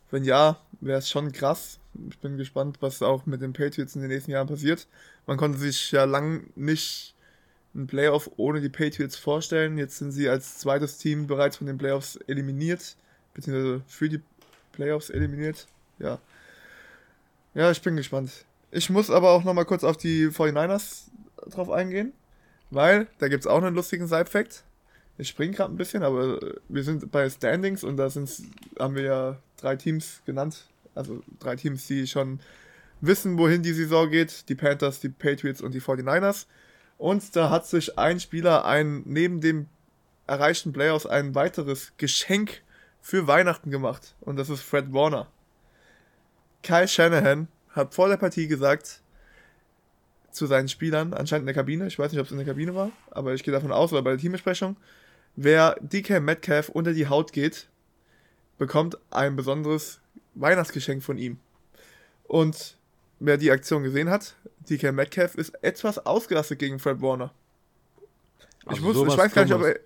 [0.09, 1.79] wenn ja, wäre es schon krass.
[2.09, 4.87] Ich bin gespannt, was auch mit den Patriots in den nächsten Jahren passiert.
[5.27, 7.13] Man konnte sich ja lang nicht
[7.75, 9.77] ein Playoff ohne die Patriots vorstellen.
[9.77, 12.95] Jetzt sind sie als zweites Team bereits von den Playoffs eliminiert,
[13.33, 14.21] beziehungsweise für die
[14.71, 15.67] Playoffs eliminiert.
[15.99, 16.19] Ja.
[17.53, 18.31] Ja, ich bin gespannt.
[18.71, 21.03] Ich muss aber auch nochmal kurz auf die 49ers
[21.51, 22.13] drauf eingehen,
[22.69, 24.63] weil da gibt es auch einen lustigen Side-Fact.
[25.17, 28.43] Ich springe gerade ein bisschen, aber wir sind bei Standings und da sind's,
[28.79, 30.65] haben wir ja drei Teams genannt.
[30.95, 32.39] Also drei Teams, die schon
[33.01, 34.49] wissen, wohin die Saison geht.
[34.49, 36.47] Die Panthers, die Patriots und die 49ers.
[36.97, 39.67] Und da hat sich ein Spieler ein, neben dem
[40.27, 42.61] erreichten Playoffs ein weiteres Geschenk
[43.01, 44.15] für Weihnachten gemacht.
[44.21, 45.27] Und das ist Fred Warner.
[46.63, 49.01] Kyle Shanahan hat vor der Partie gesagt
[50.31, 52.75] zu seinen Spielern, anscheinend in der Kabine, ich weiß nicht, ob es in der Kabine
[52.75, 54.77] war, aber ich gehe davon aus, oder bei der Teambesprechung,
[55.35, 57.67] wer DK Metcalf unter die Haut geht,
[58.57, 59.99] bekommt ein besonderes
[60.35, 61.39] Weihnachtsgeschenk von ihm.
[62.23, 62.77] Und
[63.19, 64.35] wer die Aktion gesehen hat,
[64.69, 67.33] DK Metcalf ist etwas ausgerastet gegen Fred Warner.
[68.65, 69.79] Also ich, muss, ich weiß gar nicht, ob er.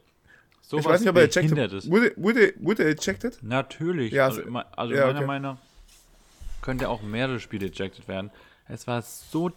[0.61, 1.51] So ich weiß nicht, ob er ejected
[1.87, 3.37] wurde, wurde, wurde er ejected?
[3.43, 4.11] Natürlich.
[4.11, 4.41] Ja, also,
[4.75, 5.27] also ja, meiner okay.
[5.27, 5.59] Meinung nach
[6.65, 8.31] könnte auch mehrere Spiele ejected werden.
[8.67, 9.51] Es war so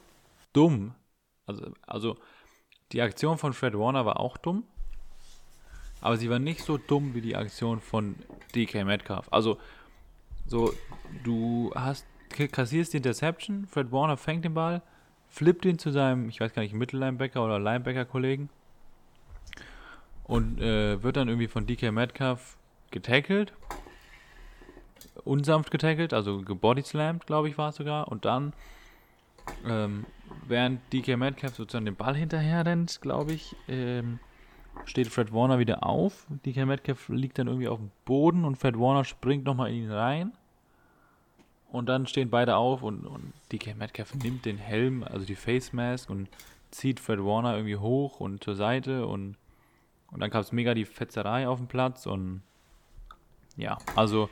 [0.53, 0.95] dumm.
[1.47, 2.17] Also, also
[2.93, 4.65] die Aktion von Fred Warner war auch dumm.
[6.01, 8.15] Aber sie war nicht so dumm wie die Aktion von
[8.55, 9.27] DK Metcalf.
[9.31, 9.59] Also,
[10.47, 10.73] so,
[11.25, 12.07] du hast,
[12.53, 14.83] kassierst die Interception, Fred Warner fängt den Ball,
[15.29, 18.49] flippt ihn zu seinem, ich weiß gar nicht, Mittellinebacker oder Linebacker-Kollegen
[20.25, 22.57] und äh, wird dann irgendwie von DK Metcalf
[22.91, 23.53] getackelt.
[25.25, 28.09] Unsanft getackelt, also gebodyslammed, glaube ich, war es sogar.
[28.09, 28.53] Und dann,
[29.67, 30.07] ähm,
[30.47, 34.19] während DK Metcalf sozusagen den Ball hinterher rennt, glaube ich, ähm,
[34.85, 36.27] steht Fred Warner wieder auf.
[36.45, 39.91] DK Metcalf liegt dann irgendwie auf dem Boden und Fred Warner springt nochmal in ihn
[39.91, 40.33] rein.
[41.71, 45.73] Und dann stehen beide auf und, und DK Metcalf nimmt den Helm, also die Face
[45.73, 46.29] Mask und
[46.71, 49.37] zieht Fred Warner irgendwie hoch und zur Seite und,
[50.11, 52.43] und dann gab es mega die Fetzerei auf dem Platz und
[53.57, 54.31] ja, also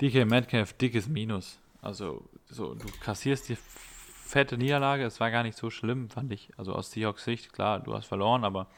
[0.00, 1.58] DK Metcalf, dickes Minus.
[1.82, 3.56] Also so, du kassierst die
[4.30, 6.50] fette Niederlage, es war gar nicht so schlimm, fand ich.
[6.56, 8.68] Also aus Seahawks Sicht, klar, du hast verloren, aber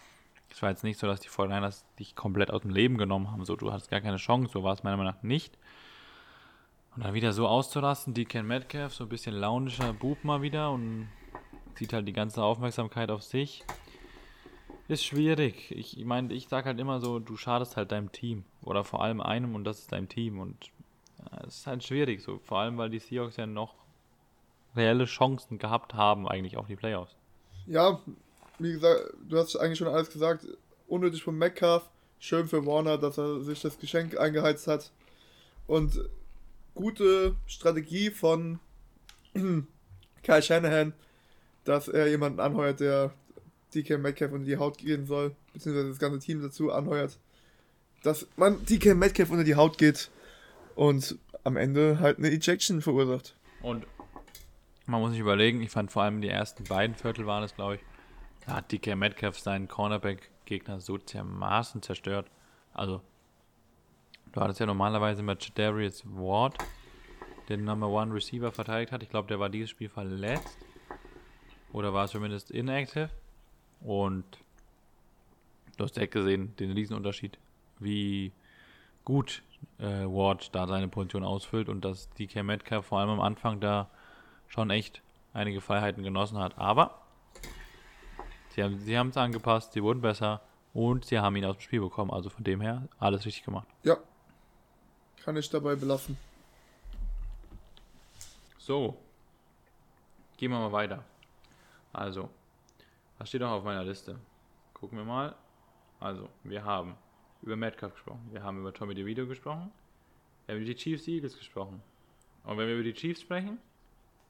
[0.50, 3.44] es war jetzt nicht so, dass die 49ers dich komplett aus dem Leben genommen haben.
[3.44, 5.58] So, du hattest gar keine Chance, so war es meiner Meinung nach nicht.
[6.94, 11.08] Und dann wieder so auszulassen, DK Metcalf, so ein bisschen launischer Bub mal wieder und
[11.74, 13.64] zieht halt die ganze Aufmerksamkeit auf sich.
[14.88, 15.70] Ist schwierig.
[15.70, 18.44] Ich meine, ich sag halt immer so, du schadest halt deinem Team.
[18.62, 20.38] Oder vor allem einem und das ist dein Team.
[20.38, 20.70] Und
[21.46, 22.38] es ist halt schwierig so.
[22.38, 23.74] Vor allem, weil die Seahawks ja noch
[24.76, 27.14] reelle Chancen gehabt haben, eigentlich auf die Playoffs.
[27.66, 28.00] Ja,
[28.58, 30.46] wie gesagt, du hast eigentlich schon alles gesagt.
[30.88, 31.88] Unnötig von Metcalf.
[32.18, 34.92] Schön für Warner, dass er sich das Geschenk eingeheizt hat.
[35.66, 36.00] Und
[36.74, 38.60] gute Strategie von
[40.22, 40.92] Kyle Shanahan,
[41.64, 43.12] dass er jemanden anheuert, der
[43.74, 47.18] DK Metcalf unter die Haut gehen soll, beziehungsweise das ganze Team dazu anheuert,
[48.02, 50.10] dass man DK Metcalf unter die Haut geht
[50.74, 53.34] und am Ende halt eine Ejection verursacht.
[53.62, 53.86] Und
[54.86, 57.76] man muss sich überlegen, ich fand vor allem die ersten beiden Viertel waren es, glaube
[57.76, 57.80] ich,
[58.46, 62.28] da hat DK Metcalf seinen Cornerback-Gegner so dermaßen zerstört.
[62.74, 63.00] Also,
[64.32, 66.58] du hattest ja normalerweise mit Darius Ward,
[67.48, 69.02] den Number One Receiver verteidigt hat.
[69.02, 70.58] Ich glaube, der war dieses Spiel verletzt.
[71.72, 73.10] Oder war zumindest inactive.
[73.80, 74.24] Und
[75.76, 77.38] du hast direkt gesehen, den Riesenunterschied,
[77.78, 78.32] wie
[79.04, 79.42] gut
[79.78, 83.90] äh, Ward da seine Position ausfüllt und dass DK Metcalf vor allem am Anfang da
[84.52, 86.58] schon echt einige Freiheiten genossen hat.
[86.58, 87.02] Aber
[88.54, 90.42] Sie haben sie es angepasst, sie wurden besser
[90.74, 92.10] und sie haben ihn aus dem Spiel bekommen.
[92.10, 93.66] Also von dem her alles richtig gemacht.
[93.82, 93.96] Ja.
[95.24, 96.18] Kann ich dabei belassen.
[98.58, 98.98] So.
[100.36, 101.02] Gehen wir mal weiter.
[101.92, 102.28] Also,
[103.18, 104.18] was steht noch auf meiner Liste?
[104.74, 105.34] Gucken wir mal.
[106.00, 106.96] Also, wir haben
[107.42, 108.28] über Metcalf gesprochen.
[108.32, 109.70] Wir haben über Tommy DeVito gesprochen.
[110.44, 111.82] Wir haben über die Chiefs Eagles gesprochen.
[112.44, 113.58] Und wenn wir über die Chiefs sprechen,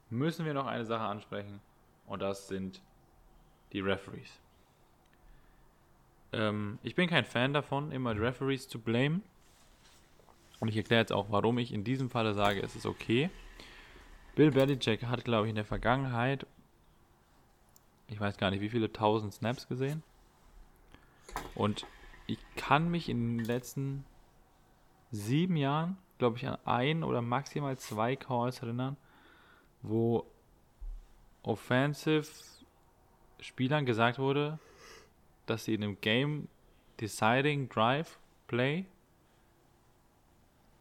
[0.09, 1.59] müssen wir noch eine Sache ansprechen.
[2.05, 2.81] Und das sind
[3.71, 4.39] die Referees.
[6.31, 9.23] Ähm, ich bin kein Fan davon, immer Referees zu blamen.
[10.59, 13.29] Und ich erkläre jetzt auch, warum ich in diesem Falle sage, es ist okay.
[14.35, 16.47] Bill Belichick hat, glaube ich, in der Vergangenheit,
[18.07, 20.03] ich weiß gar nicht, wie viele tausend Snaps gesehen.
[21.55, 21.85] Und
[22.27, 24.05] ich kann mich in den letzten
[25.11, 28.97] sieben Jahren, glaube ich, an ein oder maximal zwei Calls erinnern,
[29.83, 30.25] wo
[31.43, 32.25] Offensive
[33.39, 34.57] Spielern gesagt wurde,
[35.45, 36.47] dass sie in einem Game
[36.99, 38.17] Deciding Drive
[38.47, 38.85] Play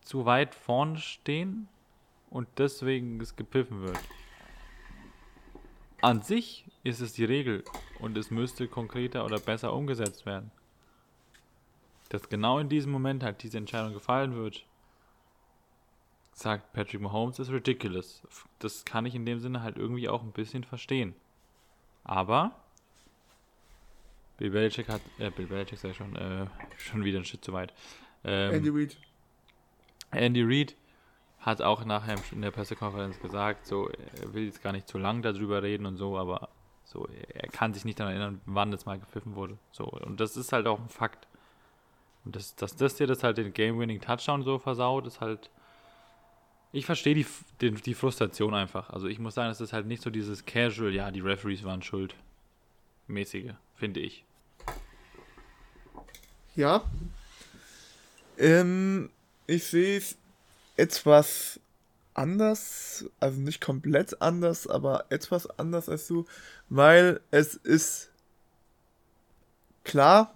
[0.02, 1.68] zu weit vorne stehen
[2.30, 3.98] und deswegen es gepfiffen wird.
[6.00, 7.64] An sich ist es die Regel
[8.00, 10.50] und es müsste konkreter oder besser umgesetzt werden.
[12.08, 14.64] Dass genau in diesem Moment halt diese Entscheidung gefallen wird,
[16.32, 18.22] sagt Patrick Mahomes, ist ridiculous.
[18.58, 21.14] Das kann ich in dem Sinne halt irgendwie auch ein bisschen verstehen.
[22.04, 22.52] Aber
[24.38, 26.46] Bill Belichick hat, äh, Bill Belichick sei schon, äh,
[26.78, 27.72] schon wieder ein Schritt zu weit.
[28.24, 28.96] Ähm, Andy Reid.
[30.10, 30.76] Andy Reid
[31.38, 35.22] hat auch nachher in der Pressekonferenz gesagt, so, er will jetzt gar nicht zu lang
[35.22, 36.48] darüber reden und so, aber
[36.84, 39.58] so, er kann sich nicht daran erinnern, wann das mal gepfiffen wurde.
[39.70, 41.26] So, und das ist halt auch ein Fakt.
[42.24, 45.50] Und das, dass das dir das halt den Game-Winning-Touchdown so versaut, ist halt.
[46.72, 47.26] Ich verstehe die,
[47.61, 48.88] die, die, Frustration einfach.
[48.90, 51.82] Also ich muss sagen, es ist halt nicht so dieses Casual, ja, die Referees waren
[51.82, 52.14] schuld.
[53.06, 54.24] Mäßige, finde ich.
[56.56, 56.82] Ja.
[58.38, 59.11] Ähm,
[59.46, 60.16] ich sehe es
[60.76, 61.61] etwas
[62.14, 66.26] anders, also nicht komplett anders, aber etwas anders als du,
[66.68, 68.11] weil es ist
[69.85, 70.32] klar,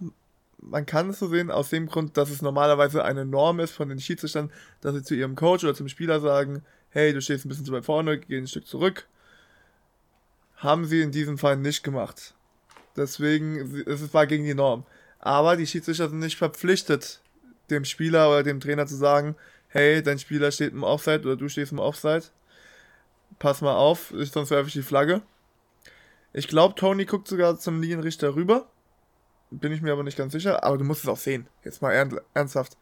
[0.59, 3.89] man kann es so sehen, aus dem Grund, dass es normalerweise eine Norm ist von
[3.89, 7.49] den Schiedsrichtern, dass sie zu ihrem Coach oder zum Spieler sagen, hey, du stehst ein
[7.49, 9.07] bisschen zu weit vorne, geh ein Stück zurück.
[10.55, 12.33] Haben sie in diesem Fall nicht gemacht.
[12.95, 14.85] Deswegen, es war gegen die Norm.
[15.19, 17.21] Aber die Schiedsrichter sind nicht verpflichtet,
[17.69, 19.35] dem Spieler oder dem Trainer zu sagen,
[19.67, 22.23] hey, dein Spieler steht im Offside oder du stehst im Offside.
[23.39, 25.21] Pass mal auf, sonst werfe ich die Flagge.
[26.33, 28.67] Ich glaube, Tony guckt sogar zum Linienrichter rüber.
[29.49, 30.63] Bin ich mir aber nicht ganz sicher.
[30.63, 31.47] Aber du musst es auch sehen.
[31.63, 31.93] Jetzt mal
[32.33, 32.77] ernsthaft.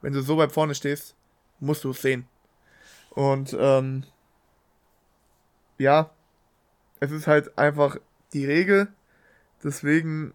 [0.00, 1.16] Wenn du so weit vorne stehst,
[1.60, 2.26] musst du es sehen.
[3.10, 4.04] Und ähm,
[5.78, 6.10] ja,
[7.00, 7.96] es ist halt einfach
[8.32, 8.88] die Regel.
[9.62, 10.34] Deswegen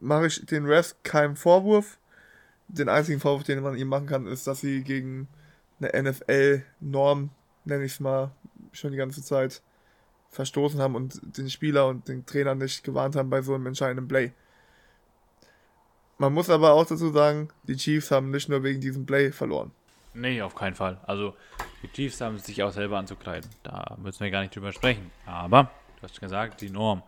[0.00, 1.98] mache ich den Rest keinen Vorwurf
[2.68, 5.28] den einzigen Vorwurf, den man ihm machen kann, ist, dass sie gegen
[5.80, 7.30] eine NFL-Norm,
[7.64, 8.30] nenne ich es mal,
[8.72, 9.62] schon die ganze Zeit
[10.34, 14.08] verstoßen haben und den Spieler und den Trainer nicht gewarnt haben bei so einem entscheidenden
[14.08, 14.32] Play.
[16.18, 19.72] Man muss aber auch dazu sagen, die Chiefs haben nicht nur wegen diesem Play verloren.
[20.14, 21.00] Nee, auf keinen Fall.
[21.06, 21.34] Also
[21.82, 23.50] die Chiefs haben sich auch selber anzukleiden.
[23.64, 25.10] Da müssen wir gar nicht drüber sprechen.
[25.26, 27.02] Aber, du hast gesagt, die Norm.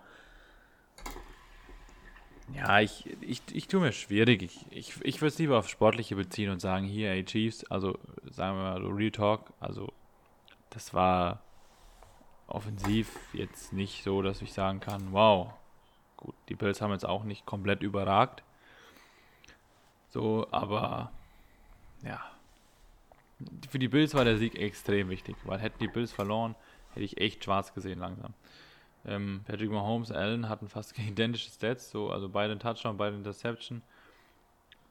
[2.54, 4.42] Ja, ich, ich, ich tue mir schwierig.
[4.42, 7.98] Ich, ich, ich würde es lieber auf Sportliche beziehen und sagen, hier, ey Chiefs, also
[8.30, 9.92] sagen wir mal so Real Talk, also
[10.70, 11.42] das war
[12.46, 15.52] offensiv jetzt nicht so, dass ich sagen kann, wow,
[16.16, 18.42] gut, die Bills haben jetzt auch nicht komplett überragt.
[20.08, 21.10] So, aber
[22.02, 22.20] ja,
[23.68, 26.54] für die Bills war der Sieg extrem wichtig, weil hätten die Bills verloren,
[26.94, 28.32] hätte ich echt schwarz gesehen langsam.
[29.04, 33.82] Ähm, Patrick Mahomes, Allen hatten fast identische Stats, so, also beide Touchdown, beide Interception.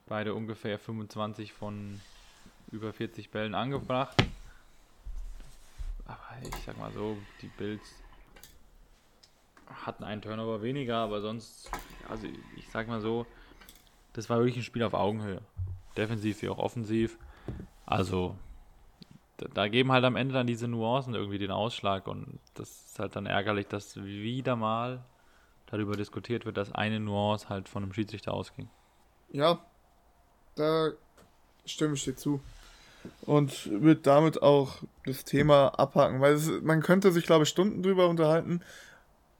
[0.07, 1.99] Beide ungefähr 25 von
[2.71, 4.15] über 40 Bällen angebracht.
[6.05, 8.03] Aber ich sag mal so, die Bills
[9.67, 11.71] hatten einen Turnover weniger, aber sonst,
[12.07, 13.25] also ich sag mal so,
[14.13, 15.41] das war wirklich ein Spiel auf Augenhöhe.
[15.97, 17.17] Defensiv wie auch offensiv.
[17.85, 18.35] Also
[19.37, 23.15] da geben halt am Ende dann diese Nuancen irgendwie den Ausschlag und das ist halt
[23.15, 25.03] dann ärgerlich, dass wieder mal
[25.65, 28.69] darüber diskutiert wird, dass eine Nuance halt von einem Schiedsrichter ausging.
[29.29, 29.59] Ja,
[30.55, 30.91] da
[31.65, 32.41] stimme ich dir zu.
[33.25, 37.83] Und wird damit auch das Thema abhaken, weil es, man könnte sich, glaube ich, Stunden
[37.83, 38.61] drüber unterhalten,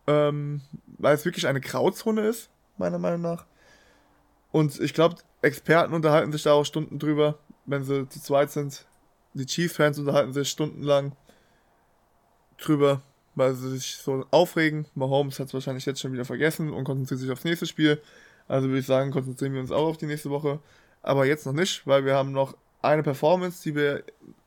[0.08, 0.62] ähm,
[0.98, 3.46] weil es wirklich eine Grauzone ist, meiner Meinung nach.
[4.52, 8.86] Und ich glaube, Experten unterhalten sich da auch Stunden drüber, wenn sie zu zweit sind,
[9.34, 11.16] die Chiefs-Fans unterhalten sich stundenlang
[12.58, 13.02] drüber.
[13.36, 14.86] weil sie sich so aufregen.
[14.96, 18.02] Mahomes hat es wahrscheinlich jetzt schon wieder vergessen und konzentriert sich aufs nächste Spiel.
[18.48, 20.60] Also würde ich sagen, konzentrieren wir uns auch auf die nächste Woche.
[21.02, 22.56] Aber jetzt noch nicht, weil wir haben noch
[22.86, 24.04] eine Performance, die wir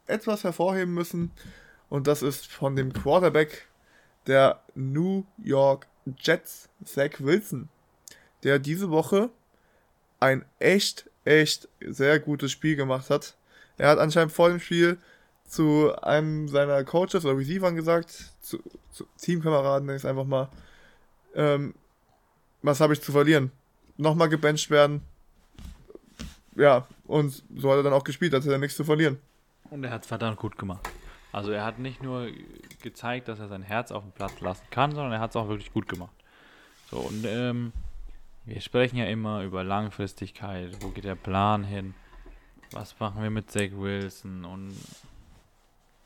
[0.07, 1.31] etwas hervorheben müssen.
[1.89, 3.67] Und das ist von dem Quarterback
[4.27, 5.87] der New York
[6.19, 7.69] Jets, Zach Wilson,
[8.43, 9.31] der diese Woche
[10.21, 13.37] ein echt, echt sehr gutes Spiel gemacht hat.
[13.77, 14.99] Er hat anscheinend vor dem Spiel
[15.47, 18.59] zu einem seiner Coaches oder Receivern gesagt, zu,
[18.93, 20.51] zu Teamkameraden, es einfach mal,
[21.35, 21.75] ähm,
[22.63, 23.51] was habe ich zu verlieren?
[23.97, 25.03] Nochmal gebencht werden.
[26.55, 29.19] Ja, und so hat er dann auch gespielt, als er nichts zu verlieren.
[29.71, 30.89] Und er hat es verdammt gut gemacht.
[31.33, 32.29] Also er hat nicht nur
[32.83, 35.49] gezeigt, dass er sein Herz auf dem Platz lassen kann, sondern er hat es auch
[35.49, 36.15] wirklich gut gemacht.
[36.91, 37.73] So, und ähm,
[38.47, 41.95] wir sprechen ja immer über Langfristigkeit, wo geht der Plan hin,
[42.73, 44.75] was machen wir mit Zach Wilson und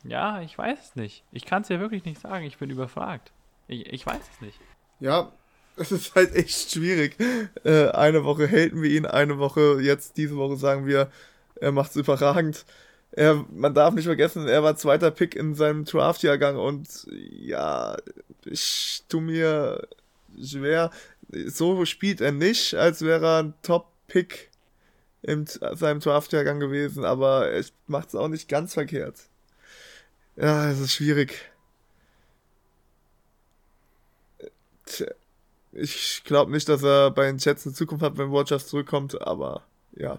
[0.05, 1.24] ja, ich weiß es nicht.
[1.30, 3.32] Ich kann es ja wirklich nicht sagen, ich bin überfragt.
[3.68, 4.59] Ich, ich weiß es nicht.
[4.98, 5.30] Ja,
[5.77, 7.16] es ist halt echt schwierig.
[7.64, 11.11] Äh, eine Woche halten wir ihn, eine Woche, jetzt diese Woche sagen wir,
[11.57, 12.64] er macht es überragend.
[13.12, 17.97] Er, man darf nicht vergessen, er war zweiter Pick in seinem Draft-Jahrgang und ja,
[18.45, 19.87] ich tu mir
[20.43, 20.91] schwer.
[21.47, 24.51] So spielt er nicht, als wäre er ein Top-Pick
[25.23, 29.29] in seinem Draft-Jahrgang gewesen, aber er macht es auch nicht ganz verkehrt.
[30.37, 31.53] Ja, es ist schwierig.
[35.73, 39.62] Ich glaube nicht, dass er bei den Jets eine Zukunft hat, wenn Rogers zurückkommt, aber
[39.93, 40.18] ja.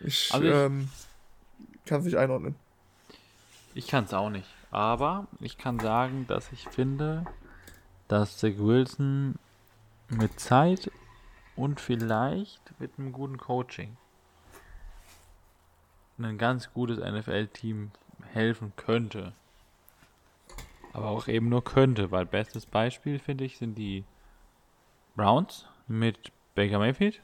[0.00, 0.88] Ich, also ich ähm,
[1.86, 2.56] kann es nicht einordnen.
[3.74, 4.48] Ich kann es auch nicht.
[4.70, 7.24] Aber ich kann sagen, dass ich finde,
[8.08, 9.36] dass Zach Wilson
[10.08, 10.90] mit Zeit
[11.56, 13.96] und vielleicht mit einem guten Coaching
[16.18, 17.90] ein ganz gutes NFL-Team
[18.32, 19.32] helfen könnte.
[20.92, 24.04] Aber auch eben nur könnte, weil bestes Beispiel, finde ich, sind die
[25.14, 27.20] Browns mit Baker Mayfield,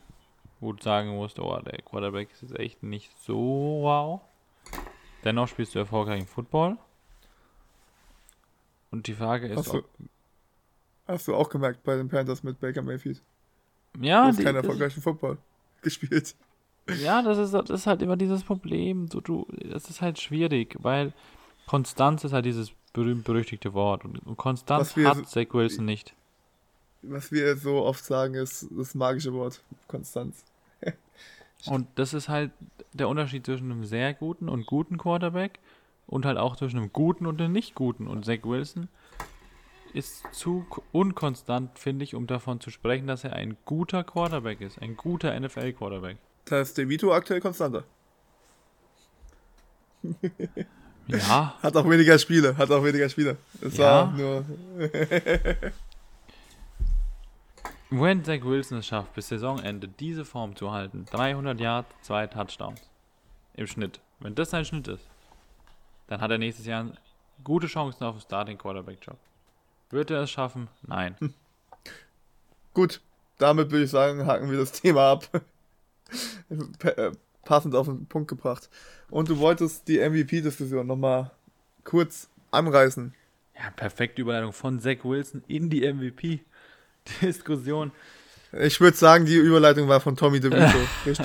[0.60, 4.20] wo du sagen musst, oh, der Quarterback ist echt nicht so wow.
[5.24, 6.78] Dennoch spielst du erfolgreichen Football.
[8.90, 9.82] Und die Frage ist, hast du,
[11.06, 13.22] hast du auch gemerkt bei den Panthers mit Baker Mayfield?
[14.00, 15.38] Ja, du hast keinen erfolgreichen Football
[15.82, 16.36] gespielt.
[17.00, 19.08] Ja, das ist, das ist halt immer dieses Problem.
[19.08, 21.12] So, du, das ist halt schwierig, weil
[21.66, 24.04] Konstanz ist halt dieses berühmt-berüchtigte Wort.
[24.04, 26.14] Und Konstanz hat Zach Wilson nicht.
[27.02, 30.44] Was wir so oft sagen, ist das magische Wort Konstanz.
[31.66, 32.50] und das ist halt
[32.94, 35.60] der Unterschied zwischen einem sehr guten und guten Quarterback
[36.06, 38.08] und halt auch zwischen einem guten und einem nicht guten.
[38.08, 38.88] Und Zach Wilson
[39.92, 44.80] ist zu unkonstant, finde ich, um davon zu sprechen, dass er ein guter Quarterback ist.
[44.80, 46.16] Ein guter NFL-Quarterback.
[46.46, 47.84] Da ist der Vito aktuell konstanter.
[51.06, 51.54] Ja.
[51.62, 53.36] Hat auch weniger Spiele, hat auch weniger Spiele.
[53.60, 53.84] Es ja.
[53.84, 54.44] war nur.
[57.90, 62.80] Wenn Zach Wilson es schafft, bis Saisonende diese Form zu halten, 300 Yards, zwei Touchdowns
[63.54, 64.00] im Schnitt.
[64.18, 65.06] Wenn das sein Schnitt ist,
[66.08, 66.90] dann hat er nächstes Jahr
[67.44, 69.18] gute Chancen auf den Starting Quarterback Job.
[69.90, 70.66] Wird er es schaffen?
[70.82, 71.14] Nein.
[71.20, 71.34] Hm.
[72.74, 73.00] Gut,
[73.38, 75.30] damit würde ich sagen, haken wir das Thema ab.
[77.46, 78.68] Passend auf den Punkt gebracht.
[79.08, 81.30] Und du wolltest die MVP-Diskussion nochmal
[81.84, 83.14] kurz anreißen.
[83.56, 87.92] Ja, perfekte Überleitung von Zach Wilson in die MVP-Diskussion.
[88.52, 90.78] Ich würde sagen, die Überleitung war von Tommy DeVito.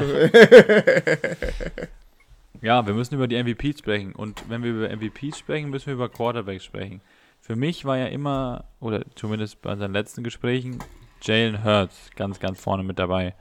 [2.61, 4.13] ja, wir müssen über die MVPs sprechen.
[4.13, 7.01] Und wenn wir über MVPs sprechen, müssen wir über Quarterbacks sprechen.
[7.41, 10.79] Für mich war ja immer, oder zumindest bei unseren letzten Gesprächen,
[11.21, 13.33] Jalen Hurts ganz, ganz vorne mit dabei.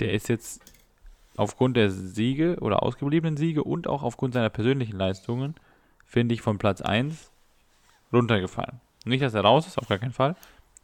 [0.00, 0.60] Der ist jetzt
[1.38, 5.54] aufgrund der Siege oder ausgebliebenen Siege und auch aufgrund seiner persönlichen Leistungen,
[6.04, 7.30] finde ich, von Platz 1
[8.12, 8.80] runtergefallen.
[9.04, 10.36] Nicht, dass er raus ist, auf gar keinen Fall,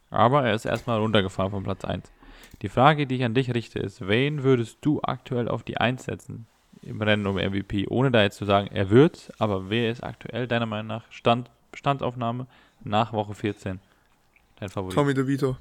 [0.09, 2.11] aber er ist erstmal runtergefallen von Platz 1.
[2.61, 6.05] Die Frage, die ich an dich richte, ist, wen würdest du aktuell auf die 1
[6.05, 6.47] setzen
[6.81, 10.47] im Rennen um MVP, ohne da jetzt zu sagen, er wird, aber wer ist aktuell
[10.47, 12.47] deiner Meinung nach Stand, Bestandsaufnahme
[12.83, 13.79] nach Woche 14
[14.59, 14.95] dein Favorit?
[14.95, 15.57] Tommy DeVito.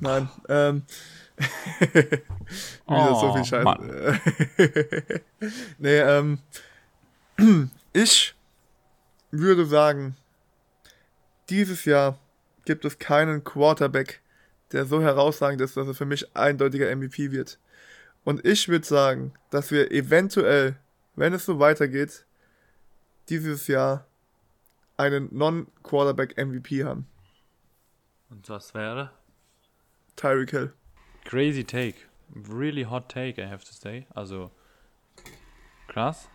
[0.00, 0.82] Nein, ähm,
[2.86, 4.20] oh, so viel Scheiße.
[5.78, 6.38] nee, ähm,
[7.92, 8.34] ich
[9.30, 10.16] würde sagen,
[11.50, 12.18] dieses Jahr
[12.64, 14.20] gibt es keinen Quarterback,
[14.72, 17.58] der so herausragend ist, dass er für mich eindeutiger MVP wird.
[18.24, 20.76] Und ich würde sagen, dass wir eventuell,
[21.14, 22.24] wenn es so weitergeht,
[23.28, 24.06] dieses Jahr
[24.96, 27.06] einen Non-Quarterback MVP haben.
[28.30, 29.10] Und was wäre?
[30.16, 30.72] Tyreek Hill.
[31.24, 31.96] Crazy take.
[32.34, 34.06] Really hot take, I have to say.
[34.14, 34.50] Also,
[35.88, 36.28] krass.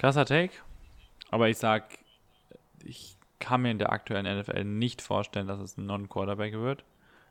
[0.00, 0.54] Krasser Take.
[1.30, 1.98] Aber ich sag,
[2.82, 6.84] ich kann mir in der aktuellen NFL nicht vorstellen, dass es ein Non-Quarterback wird.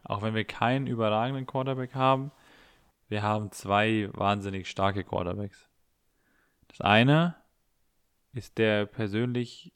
[0.04, 2.32] Auch wenn wir keinen überragenden Quarterback haben,
[3.08, 5.68] wir haben zwei wahnsinnig starke Quarterbacks.
[6.68, 7.36] Das eine
[8.34, 9.74] ist der persönlich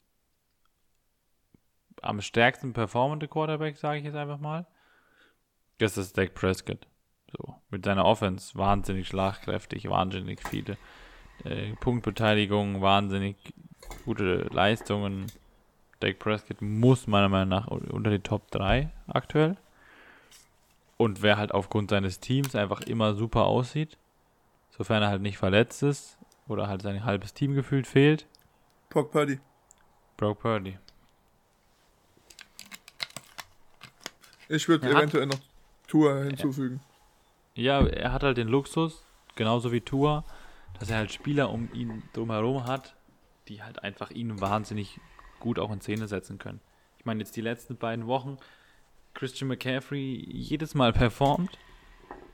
[2.00, 4.66] am stärksten performante Quarterback, sage ich jetzt einfach mal.
[5.78, 6.86] Das ist Dak Prescott.
[7.32, 10.76] So, mit seiner Offense wahnsinnig schlagkräftig, wahnsinnig viele
[11.44, 13.36] äh, Punktbeteiligungen, wahnsinnig
[14.04, 15.26] gute Leistungen.
[16.00, 19.56] Dak Prescott muss meiner Meinung nach unter die Top 3 aktuell.
[20.96, 23.98] Und wer halt aufgrund seines Teams einfach immer super aussieht,
[24.70, 28.26] sofern er halt nicht verletzt ist oder halt sein halbes Team gefühlt fehlt.
[28.90, 29.40] Brock Purdy.
[30.16, 30.78] Brock Purdy.
[34.48, 35.40] Ich würde eventuell noch
[35.86, 36.80] Tour hinzufügen.
[37.54, 39.04] Ja, er hat halt den Luxus,
[39.36, 40.24] genauso wie Tour,
[40.78, 42.96] dass er halt Spieler um ihn drumherum hat,
[43.48, 44.98] die halt einfach ihn wahnsinnig
[45.40, 46.60] gut auch in Szene setzen können.
[46.98, 48.38] Ich meine, jetzt die letzten beiden Wochen,
[49.12, 51.58] Christian McCaffrey jedes Mal performt,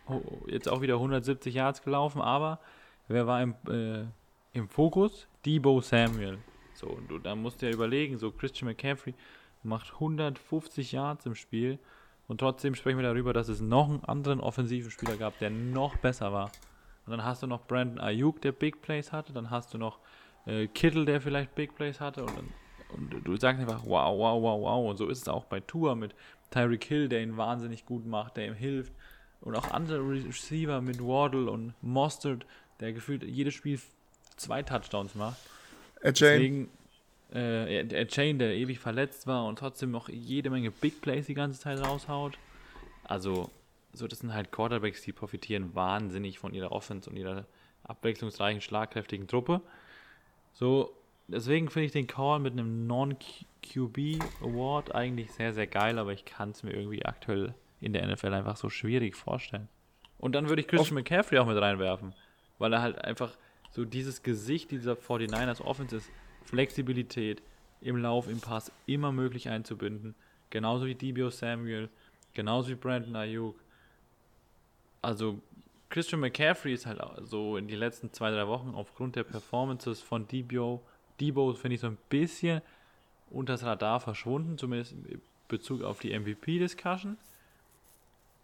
[0.07, 2.61] oh, jetzt auch wieder 170 Yards gelaufen, aber
[3.09, 4.05] wer war im, äh,
[4.53, 5.27] im Fokus?
[5.45, 6.39] Debo Samuel.
[6.75, 9.15] So, und, und da musst du ja überlegen, so Christian McCaffrey
[9.63, 11.79] macht 150 Yards im Spiel
[12.31, 15.97] und trotzdem sprechen wir darüber, dass es noch einen anderen offensiven Spieler gab, der noch
[15.97, 16.53] besser war.
[17.05, 19.99] Und dann hast du noch Brandon Ayuk, der Big Plays hatte, dann hast du noch
[20.47, 22.49] äh, Kittle, der vielleicht Big Plays hatte und, dann,
[22.95, 24.91] und du sagst einfach, wow, wow, wow, wow.
[24.91, 26.15] Und so ist es auch bei Tour mit
[26.53, 28.93] Tyreek Hill, der ihn wahnsinnig gut macht, der ihm hilft.
[29.41, 32.47] Und auch andere Receiver mit Waddle und Mustard,
[32.79, 33.81] der gefühlt jedes Spiel
[34.37, 35.39] zwei Touchdowns macht.
[36.01, 36.69] Deswegen,
[37.33, 41.61] äh, Chain, der ewig verletzt war und trotzdem noch jede Menge Big Plays die ganze
[41.61, 42.39] Zeit raushaut.
[43.05, 43.51] Also,
[43.93, 47.47] so das sind halt Quarterbacks, die profitieren wahnsinnig von ihrer Offense und ihrer
[47.85, 49.61] abwechslungsreichen, schlagkräftigen Truppe.
[50.53, 50.95] So,
[51.29, 56.25] deswegen finde ich den Call mit einem Non-QB Award eigentlich sehr, sehr geil, aber ich
[56.25, 59.69] kann es mir irgendwie aktuell in der NFL einfach so schwierig vorstellen.
[60.19, 62.15] Und dann würde ich Christian Auf McCaffrey auch mit reinwerfen,
[62.59, 63.37] weil er halt einfach
[63.71, 66.11] so dieses Gesicht dieser 49ers Offense ist.
[66.51, 67.43] Flexibilität
[67.81, 70.15] im Lauf, im Pass immer möglich einzubinden.
[70.51, 71.89] Genauso wie Debio Samuel,
[72.35, 73.55] genauso wie Brandon Ayuk.
[75.01, 75.41] Also
[75.89, 80.27] Christian McCaffrey ist halt so in den letzten zwei, drei Wochen aufgrund der Performances von
[80.27, 80.83] Debo,
[81.21, 82.63] Debo finde ich so ein bisschen
[83.31, 87.17] unter das Radar verschwunden, zumindest in Bezug auf die MVP-Discussion.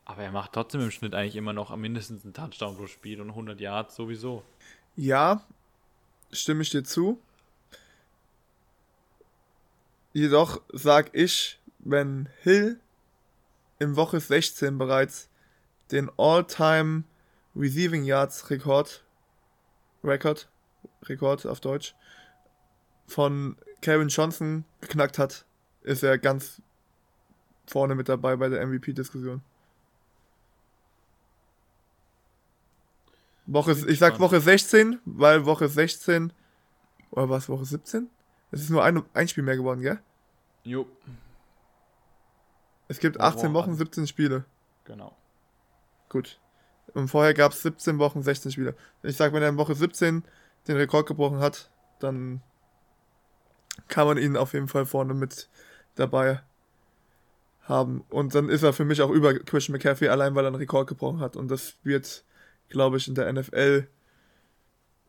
[0.04, 3.30] Aber er macht trotzdem im Schnitt eigentlich immer noch mindestens einen Touchdown pro Spiel und
[3.30, 4.44] 100 Yards sowieso.
[4.94, 5.44] Ja,
[6.30, 7.18] stimme ich dir zu.
[10.16, 12.80] Jedoch sag ich, wenn Hill
[13.78, 15.28] in Woche 16 bereits
[15.90, 17.04] den All-Time
[17.54, 19.04] Receiving Yards Rekord,
[20.02, 20.48] Record,
[21.02, 21.94] Rekord auf Deutsch,
[23.06, 25.44] von Kevin Johnson geknackt hat,
[25.82, 26.62] ist er ganz
[27.66, 29.42] vorne mit dabei bei der MVP-Diskussion.
[33.44, 36.32] Woche, ich sag Woche 16, weil Woche 16,
[37.10, 38.08] oder was, Woche 17?
[38.50, 39.98] Es ist nur ein, ein Spiel mehr geworden, gell?
[40.62, 40.86] Jo.
[42.88, 44.44] Es gibt 18 Wochen, 17 Spiele.
[44.84, 45.16] Genau.
[46.08, 46.38] Gut.
[46.94, 48.74] Und vorher gab es 17 Wochen, 16 Spiele.
[49.02, 50.22] Ich sag, wenn er in Woche 17
[50.68, 52.42] den Rekord gebrochen hat, dann
[53.88, 55.48] kann man ihn auf jeden Fall vorne mit
[55.96, 56.40] dabei
[57.62, 58.04] haben.
[58.08, 60.88] Und dann ist er für mich auch über Christian McCaffrey, allein weil er einen Rekord
[60.88, 61.36] gebrochen hat.
[61.36, 62.24] Und das wird,
[62.68, 63.88] glaube ich, in der NFL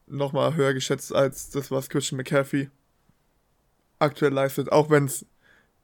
[0.08, 2.70] nochmal höher geschätzt als das, was Christian McCaffrey
[4.00, 5.26] aktuell leistet, auch wenn es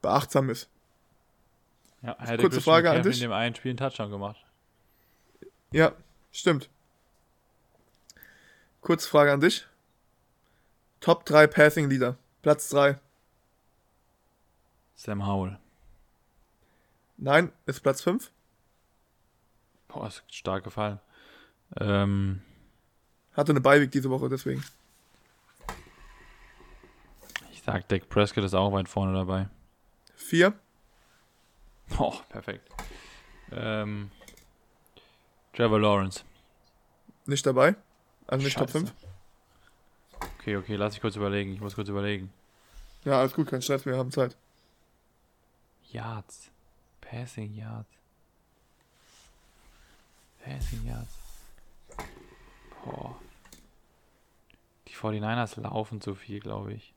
[0.02, 0.68] beachtsam ist.
[2.02, 3.16] Ja, hätte Kurze Frage an dich.
[3.16, 4.44] in dem einen Spiel einen Touchdown gemacht.
[5.72, 5.92] Ja,
[6.32, 6.68] stimmt.
[8.80, 9.66] Kurze Frage an dich.
[11.00, 12.16] Top 3 Passing Leader.
[12.42, 12.98] Platz 3.
[14.94, 15.58] Sam Howell.
[17.16, 18.30] Nein, ist Platz 5.
[19.88, 21.00] Boah, ist stark gefallen.
[21.80, 22.42] Ähm,
[23.32, 24.62] Hatte eine Beiweg diese Woche, deswegen.
[27.64, 29.48] Sag, Dak Prescott ist auch weit vorne dabei.
[30.14, 30.54] Vier.
[31.98, 32.70] Oh, perfekt.
[33.52, 34.10] Ähm,
[35.52, 36.24] Trevor Lawrence.
[37.26, 37.76] Nicht dabei?
[38.26, 38.64] Also nicht Scheiße.
[38.64, 38.92] Top 5?
[40.38, 41.52] Okay, okay, lass ich kurz überlegen.
[41.52, 42.32] Ich muss kurz überlegen.
[43.04, 44.36] Ja, alles gut, kein Stress, wir haben Zeit.
[45.90, 46.50] Yards.
[47.00, 47.90] Passing Yards.
[50.42, 51.14] Passing Yards.
[52.84, 53.16] Boah.
[54.88, 56.93] Die 49ers laufen zu viel, glaube ich.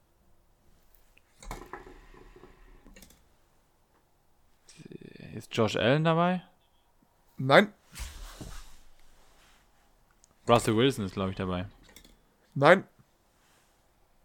[5.38, 6.42] Ist Josh Allen dabei?
[7.38, 7.72] Nein.
[10.50, 11.68] Russell Wilson ist, glaube ich, dabei.
[12.56, 12.88] Nein.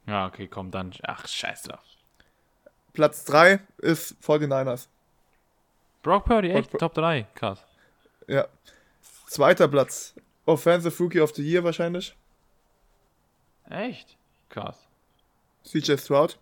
[0.06, 0.94] Ja, okay, komm dann.
[1.02, 1.84] Ach, scheiß drauf.
[2.94, 4.88] Platz 3 ist 49ers.
[6.02, 6.78] Brock Purdy, echt?
[6.78, 7.62] Top 3, krass.
[8.26, 8.46] Ja.
[9.26, 10.14] Zweiter Platz.
[10.46, 12.16] Offensive Rookie of the Year wahrscheinlich.
[13.68, 14.16] Echt?
[14.48, 14.88] Krass.
[15.64, 16.38] CJ Stroud.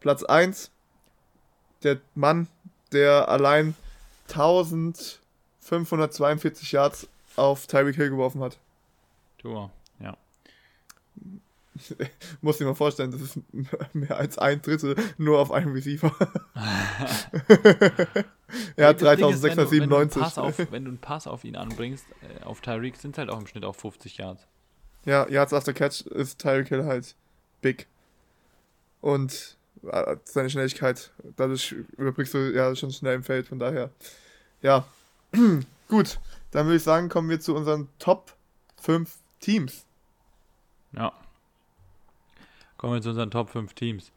[0.00, 0.70] Platz 1.
[1.82, 2.48] Der Mann,
[2.90, 3.76] der allein
[4.28, 8.58] 1542 Yards auf Tyreek Hill geworfen hat.
[9.38, 9.70] Tour,
[10.00, 10.16] ja.
[12.40, 13.38] Muss ich mal vorstellen, das ist
[13.92, 16.12] mehr als ein Drittel nur auf einem Receiver.
[18.76, 20.58] er hat 3697.
[20.58, 23.38] Wenn, wenn, du einen Pass auf ihn anbringst, äh, auf Tyreek, sind es halt auch
[23.38, 24.46] im Schnitt auch 50 Yards.
[25.04, 27.14] Ja, Yards after Catch ist Tyreek Hill halt
[27.60, 27.86] big.
[29.00, 29.56] Und
[30.24, 33.90] seine Schnelligkeit, dadurch überbrichst du ja schon schnell im Feld, von daher.
[34.62, 34.86] Ja,
[35.88, 36.18] gut.
[36.50, 38.34] Dann würde ich sagen, kommen wir zu unseren Top
[38.80, 39.84] 5 Teams.
[40.92, 41.12] Ja.
[42.78, 44.12] Kommen wir zu unseren Top 5 Teams.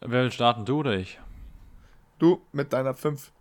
[0.00, 1.18] Wer will starten, du oder ich?
[2.18, 3.32] Du mit deiner 5.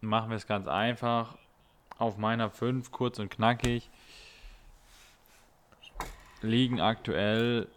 [0.00, 1.36] Machen wir es ganz einfach.
[1.98, 3.90] Auf meiner 5, kurz und knackig,
[6.42, 7.68] liegen aktuell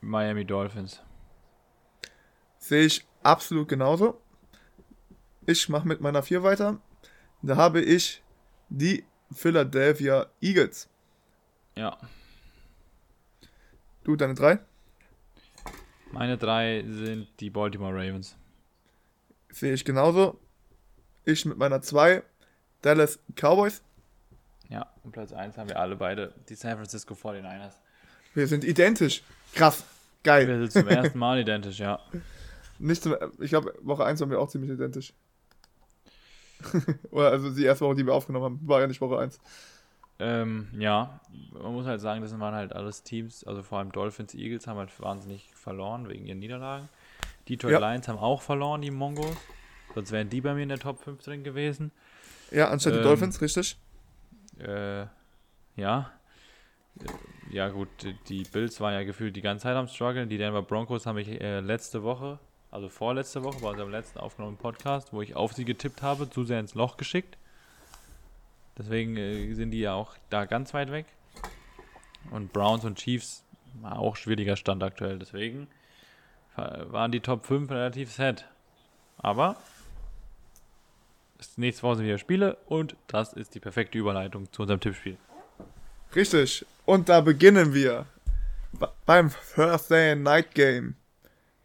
[0.00, 1.02] Miami Dolphins.
[2.58, 4.20] Sehe ich absolut genauso.
[5.46, 6.80] Ich mache mit meiner 4 weiter.
[7.42, 8.22] Da habe ich
[8.68, 10.88] die Philadelphia Eagles.
[11.76, 11.98] Ja.
[14.04, 14.58] Du, deine 3?
[16.12, 18.36] Meine 3 sind die Baltimore Ravens.
[19.50, 20.40] Sehe ich genauso.
[21.24, 22.22] Ich mit meiner 2
[22.82, 23.82] Dallas Cowboys.
[24.74, 27.74] Ja, und Platz 1 haben wir alle beide die San Francisco 49ers.
[28.34, 29.22] Wir sind identisch.
[29.54, 29.84] Krass.
[30.24, 30.48] Geil.
[30.48, 32.00] Wir sind zum ersten Mal identisch, ja.
[32.80, 35.12] Nicht zum, ich glaube, Woche 1 waren wir auch ziemlich identisch.
[37.12, 39.38] Oder also die erste Woche, die wir aufgenommen haben, war ja nicht Woche 1.
[40.18, 41.20] Ähm, ja,
[41.52, 44.78] man muss halt sagen, das waren halt alles Teams, also vor allem Dolphins, Eagles haben
[44.78, 46.88] halt wahnsinnig verloren wegen ihren Niederlagen.
[47.48, 47.78] Detroit ja.
[47.78, 49.36] Lions haben auch verloren, die Mongos.
[49.94, 51.92] Sonst wären die bei mir in der Top 5 drin gewesen.
[52.50, 53.76] Ja, anstatt ähm, die Dolphins, richtig?
[54.58, 55.06] Äh,
[55.76, 56.10] ja.
[57.50, 57.88] Ja, gut,
[58.28, 60.26] die Bills waren ja gefühlt die ganze Zeit am Struggle.
[60.26, 62.38] Die Denver Broncos haben mich äh, letzte Woche
[62.74, 66.42] also vorletzte Woche bei unserem letzten aufgenommenen Podcast, wo ich auf sie getippt habe, zu
[66.42, 67.38] sehr ins Loch geschickt.
[68.76, 71.06] Deswegen äh, sind die ja auch da ganz weit weg.
[72.32, 73.44] Und Browns und Chiefs
[73.84, 75.20] auch schwieriger Stand aktuell.
[75.20, 75.68] Deswegen
[76.56, 78.46] waren die Top 5 relativ set.
[79.18, 79.56] Aber
[81.56, 85.16] nächste Woche sind wieder Spiele und das ist die perfekte Überleitung zu unserem Tippspiel.
[86.14, 86.64] Richtig.
[86.84, 88.06] Und da beginnen wir
[89.06, 90.96] beim Thursday Night Game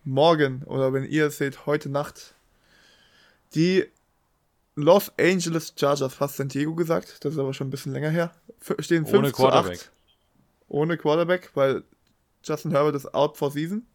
[0.04, 2.34] morgen oder wenn ihr es seht, heute Nacht
[3.56, 3.86] die
[4.76, 8.32] Los Angeles Chargers, fast San Diego gesagt, das ist aber schon ein bisschen länger her,
[8.80, 9.78] stehen 5 Ohne Quarterback.
[9.80, 9.92] zu 8.
[10.70, 11.84] Ohne Quarterback, weil
[12.44, 13.86] Justin Herbert ist out for season.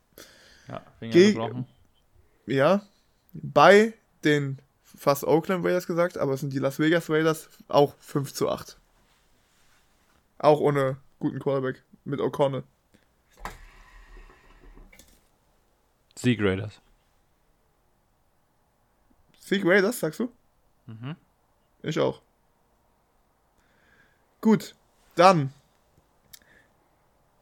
[0.68, 1.64] Ja, Finger
[2.46, 2.82] Ja,
[3.32, 4.58] bei den
[4.94, 8.78] fast Oakland Raiders gesagt, aber es sind die Las Vegas Raiders auch 5 zu 8.
[10.38, 12.64] Auch ohne guten Quarterback mit O'Connell.
[16.16, 16.80] Sieg Raiders.
[19.40, 20.32] Sieg Raiders, sagst du?
[20.86, 21.16] Mhm.
[21.82, 22.22] Ich auch.
[24.40, 24.74] Gut,
[25.16, 25.52] dann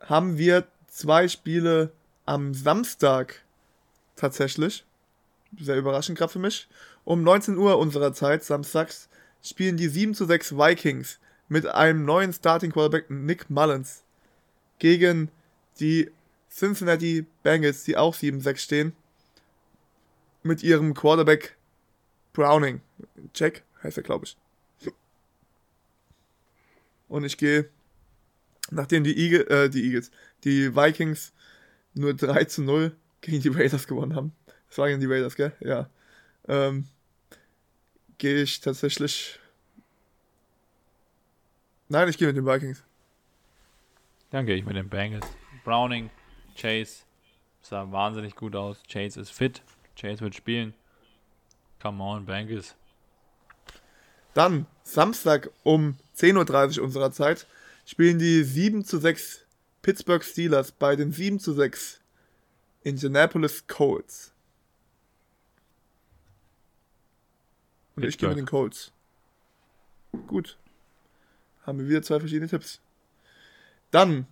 [0.01, 1.93] haben wir zwei Spiele
[2.27, 3.43] am Samstag
[4.17, 4.85] tatsächlich.
[5.59, 6.69] Sehr überraschend gerade für mich.
[7.05, 9.09] Um 19 Uhr unserer Zeit, samstags,
[9.43, 14.05] spielen die 7 zu 6 Vikings mit einem neuen Starting Quarterback Nick Mullins
[14.79, 15.31] gegen
[15.81, 16.11] die
[16.51, 18.93] Cincinnati Bengals, die auch 7-6 stehen,
[20.43, 21.57] mit ihrem Quarterback
[22.33, 22.81] Browning.
[23.35, 24.37] Jack heißt er, glaube ich.
[27.09, 27.69] Und ich gehe,
[28.71, 30.11] nachdem die, Eagle, äh, die Eagles,
[30.45, 31.33] die Vikings
[31.95, 34.33] nur 3 zu 0 gegen die Raiders gewonnen haben.
[34.69, 35.53] Das waren die Raiders, gell?
[35.61, 35.91] Ja.
[36.49, 36.89] Ähm,
[38.19, 39.39] gehe ich tatsächlich.
[41.89, 42.83] Nein, ich gehe mit den Vikings.
[44.31, 45.27] Dann gehe ich mit den Bengals.
[45.65, 46.11] Browning
[46.57, 47.05] Chase
[47.61, 48.83] sah wahnsinnig gut aus.
[48.91, 49.63] Chase ist fit.
[49.95, 50.75] Chase wird spielen.
[51.81, 52.75] Come on, Bengals.
[54.35, 57.47] Dann Samstag um 10.30 Uhr unserer Zeit
[57.85, 59.45] spielen die 7 zu 6
[59.83, 62.01] Pittsburgh Steelers bei den 7 zu 6
[62.83, 64.32] Indianapolis Colts.
[67.97, 68.93] Und ich gehe mit den Colts.
[70.27, 70.59] Gut.
[71.63, 72.81] Haben wir wieder zwei verschiedene Tipps.
[73.91, 74.27] Dann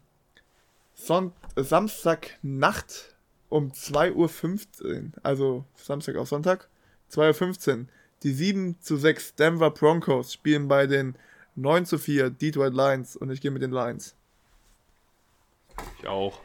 [0.95, 3.17] Son Samstagnacht
[3.49, 6.69] um 2.15 Uhr, also Samstag auf Sonntag,
[7.13, 7.87] 2.15 Uhr,
[8.23, 11.17] die 7 zu 6 Denver Broncos spielen bei den
[11.57, 14.15] 9 zu 4 Detroit Lions und ich gehe mit den Lions.
[15.99, 16.41] Ich auch.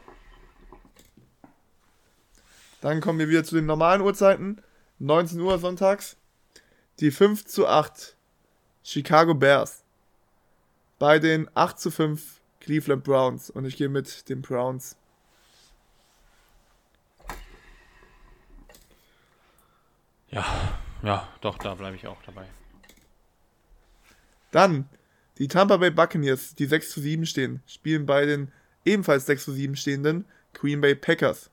[2.81, 4.61] Dann kommen wir wieder zu den normalen Uhrzeiten.
[4.99, 6.17] 19 Uhr sonntags.
[6.99, 8.15] Die 5 zu 8
[8.83, 9.83] Chicago Bears.
[10.97, 13.49] Bei den 8 zu 5 Cleveland Browns.
[13.49, 14.97] Und ich gehe mit den Browns.
[20.29, 20.45] Ja,
[21.03, 22.45] ja, doch, da bleibe ich auch dabei.
[24.51, 24.89] Dann
[25.37, 28.51] die Tampa Bay Buccaneers, die 6 zu 7 stehen, spielen bei den
[28.85, 31.49] ebenfalls 6 zu 7 stehenden Green Bay Packers.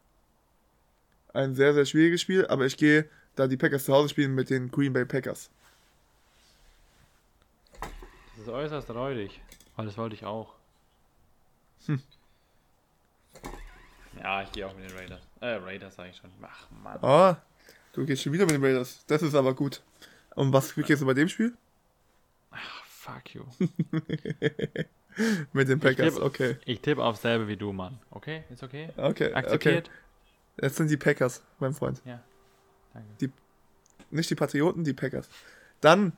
[1.32, 4.50] Ein sehr, sehr schwieriges Spiel, aber ich gehe, da die Packers zu Hause spielen, mit
[4.50, 5.50] den Green Bay Packers.
[7.80, 9.40] Das ist äußerst räudig,
[9.76, 10.54] weil das wollte ich auch.
[11.86, 12.02] Hm.
[14.20, 15.20] Ja, ich gehe auch mit den Raiders.
[15.40, 16.30] Äh, Raiders sage ich schon.
[16.42, 16.98] Ach, Mann.
[17.02, 17.34] Oh,
[17.92, 19.04] du gehst schon wieder mit den Raiders.
[19.06, 19.82] Das ist aber gut.
[20.34, 21.54] Und was gehst du bei dem Spiel?
[22.50, 23.44] Ach, fuck you.
[25.52, 26.56] mit den Packers, ich tipp, okay.
[26.64, 27.98] Ich tippe auf selbe wie du, Mann.
[28.10, 28.44] Okay?
[28.50, 28.90] Ist okay?
[28.96, 29.88] Okay, Akzeptiert?
[29.88, 29.96] okay.
[30.56, 32.00] Das sind die Packers, mein Freund.
[32.04, 32.20] Ja.
[33.20, 33.30] Die,
[34.10, 35.28] nicht die Patrioten, die Packers.
[35.80, 36.12] Dann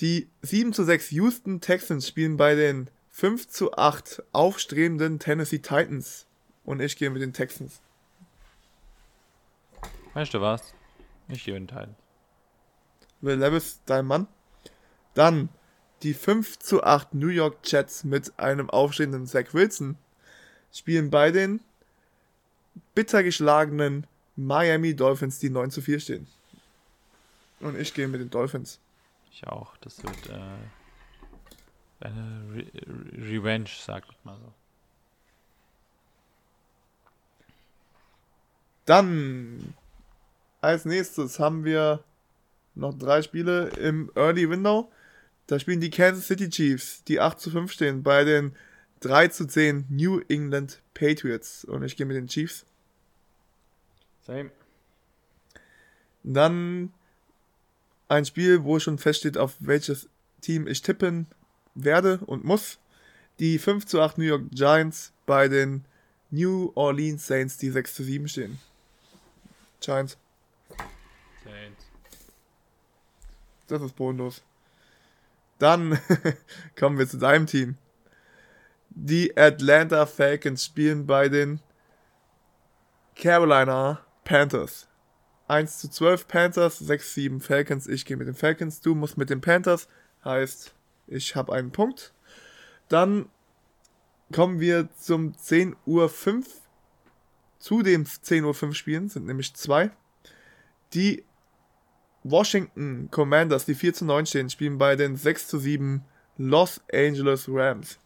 [0.00, 6.26] die 7 zu 6 Houston Texans spielen bei den 5 zu 8 aufstrebenden Tennessee Titans.
[6.64, 7.80] Und ich gehe mit den Texans.
[10.14, 10.74] Weißt du was?
[11.28, 11.96] Ich gehe mit den Titans.
[13.20, 14.28] Will Levis, dein Mann.
[15.14, 15.48] Dann
[16.02, 19.96] die 5 zu 8 New York Jets mit einem aufstehenden Zach Wilson
[20.72, 21.60] spielen bei den
[22.94, 24.06] bitter geschlagenen
[24.38, 26.26] Miami Dolphins, die 9 zu 4 stehen.
[27.58, 28.78] Und ich gehe mit den Dolphins.
[29.32, 29.76] Ich auch.
[29.78, 32.64] Das wird äh, eine Re
[33.16, 34.52] Revenge, sagt man so.
[38.84, 39.74] Dann
[40.60, 42.04] als nächstes haben wir
[42.76, 44.90] noch drei Spiele im Early Window.
[45.48, 48.54] Da spielen die Kansas City Chiefs, die 8 zu 5 stehen, bei den
[49.00, 51.64] 3 zu 10 New England Patriots.
[51.64, 52.64] Und ich gehe mit den Chiefs.
[54.28, 54.50] Same.
[56.22, 56.92] Dann
[58.08, 60.08] ein Spiel, wo schon feststeht, auf welches
[60.42, 61.26] Team ich tippen
[61.74, 62.78] werde und muss.
[63.38, 65.86] Die 5 zu 8 New York Giants bei den
[66.30, 68.58] New Orleans Saints, die 6 zu 7 stehen.
[69.80, 70.18] Giants.
[71.44, 71.86] Saints.
[73.66, 74.42] Das ist bodenlos.
[75.58, 75.98] Dann
[76.78, 77.78] kommen wir zu deinem Team.
[78.90, 81.60] Die Atlanta Falcons spielen bei den
[83.14, 84.86] Carolina Panthers.
[85.48, 87.86] 1 zu 12 Panthers, 6 7 Falcons.
[87.86, 89.88] Ich gehe mit den Falcons, du musst mit den Panthers.
[90.22, 90.74] Heißt,
[91.06, 92.12] ich habe einen Punkt.
[92.88, 93.30] Dann
[94.30, 96.44] kommen wir zum 10.05 Uhr.
[97.58, 99.90] Zu den 10.05 Uhr Spielen sind nämlich zwei.
[100.92, 101.24] Die
[102.22, 106.04] Washington Commanders, die 4 zu 9 stehen, spielen bei den 6 zu 7
[106.36, 107.98] Los Angeles Rams.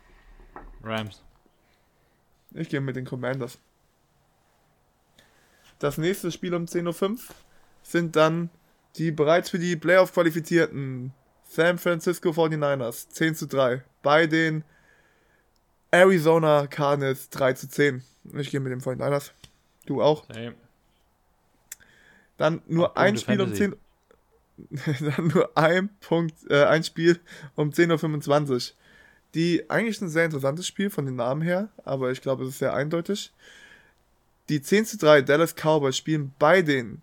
[0.85, 1.25] Rams.
[2.55, 3.59] Ich gehe mit den Commanders.
[5.83, 7.19] Das nächste Spiel um 10.05 Uhr
[7.83, 8.51] sind dann
[8.99, 11.13] die bereits für die Playoff qualifizierten
[11.43, 14.63] San Francisco 49ers 10 zu 3 bei den
[15.91, 18.05] Arizona Cardinals 3 zu 10.
[18.35, 19.33] Ich gehe mit den 49ers.
[19.85, 20.25] Du auch.
[20.33, 20.55] Same.
[22.37, 23.77] Dann nur Auch ein Spiel um Fantasy.
[24.69, 27.19] 10 dann nur ein Punkt, äh, ein Spiel
[27.57, 28.77] um 10.25 Uhr.
[29.35, 32.59] Die eigentlich ein sehr interessantes Spiel von den Namen her, aber ich glaube, es ist
[32.61, 33.33] sehr eindeutig.
[34.53, 37.01] Die 10 zu 3 Dallas Cowboys spielen bei den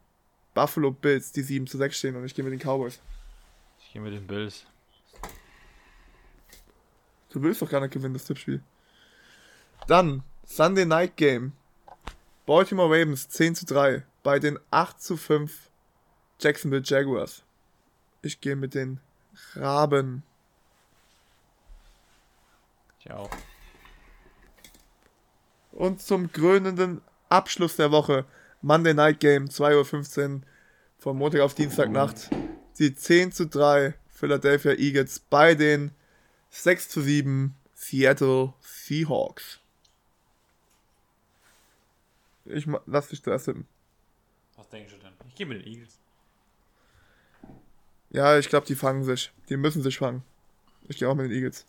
[0.54, 3.00] Buffalo Bills, die 7 zu 6 stehen und ich gehe mit den Cowboys.
[3.80, 4.68] Ich gehe mit den Bills.
[7.32, 8.62] Du willst doch gar nicht gewinnen, das Tippspiel.
[9.88, 11.54] Dann Sunday Night Game.
[12.46, 15.72] Baltimore Ravens 10 zu 3 bei den 8 zu 5
[16.40, 17.42] Jacksonville Jaguars.
[18.22, 19.00] Ich gehe mit den
[19.56, 20.22] Raben.
[23.00, 23.32] Ich auch.
[25.72, 28.26] Und zum krönenden Abschluss der Woche
[28.62, 30.42] Monday Night Game 2.15 Uhr
[30.98, 32.30] von Montag auf Dienstagnacht.
[32.80, 35.92] Die 10 zu 3 Philadelphia Eagles bei den
[36.50, 39.60] 6 zu 7 Seattle Seahawks.
[42.46, 43.68] Ich lass dich zuerst tippen.
[44.58, 45.14] Was denkst du denn?
[45.28, 46.00] Ich gehe mit den Eagles.
[48.10, 49.32] Ja, ich glaube, die fangen sich.
[49.50, 50.24] Die müssen sich fangen.
[50.88, 51.66] Ich gehe auch mit den Eagles.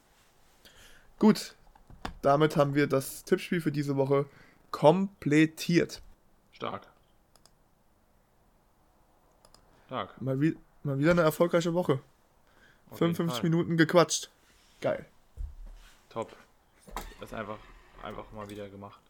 [1.19, 1.55] Gut.
[2.23, 4.27] Damit haben wir das Tippspiel für diese Woche
[4.71, 6.03] komplettiert.
[6.53, 6.87] Stark.
[9.87, 10.21] Stark.
[10.21, 12.01] Mal, wie, mal wieder eine erfolgreiche Woche.
[12.91, 13.51] Auf 55 jeden Fall.
[13.51, 14.31] Minuten gequatscht.
[14.81, 15.07] Geil.
[16.09, 16.37] Top.
[17.21, 17.59] Das einfach,
[18.03, 19.01] einfach mal wieder gemacht.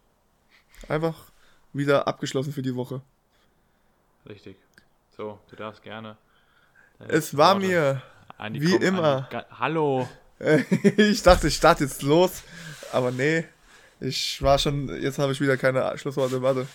[0.88, 1.30] Einfach
[1.72, 3.02] wieder abgeschlossen für die Woche.
[4.28, 4.56] Richtig.
[5.16, 6.16] So, du darfst gerne.
[6.98, 8.02] Es war Worte mir.
[8.52, 9.28] wie Kom- an immer.
[9.58, 10.08] Hallo.
[10.38, 12.42] ich dachte, ich starte jetzt los.
[12.92, 13.46] Aber nee.
[14.00, 16.66] Ich war schon, jetzt habe ich wieder keine Schlussworte, warte.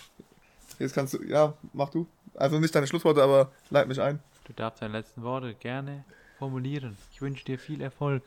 [0.78, 2.06] Jetzt kannst du, ja, mach du.
[2.34, 4.20] Also nicht deine Schlussworte, aber leit mich ein.
[4.44, 6.04] Du darfst deine letzten Worte gerne
[6.38, 6.96] formulieren.
[7.12, 8.22] Ich wünsche dir viel Erfolg.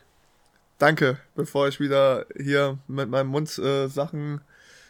[0.77, 4.41] Danke, bevor ich wieder hier mit meinem Mund äh, Sachen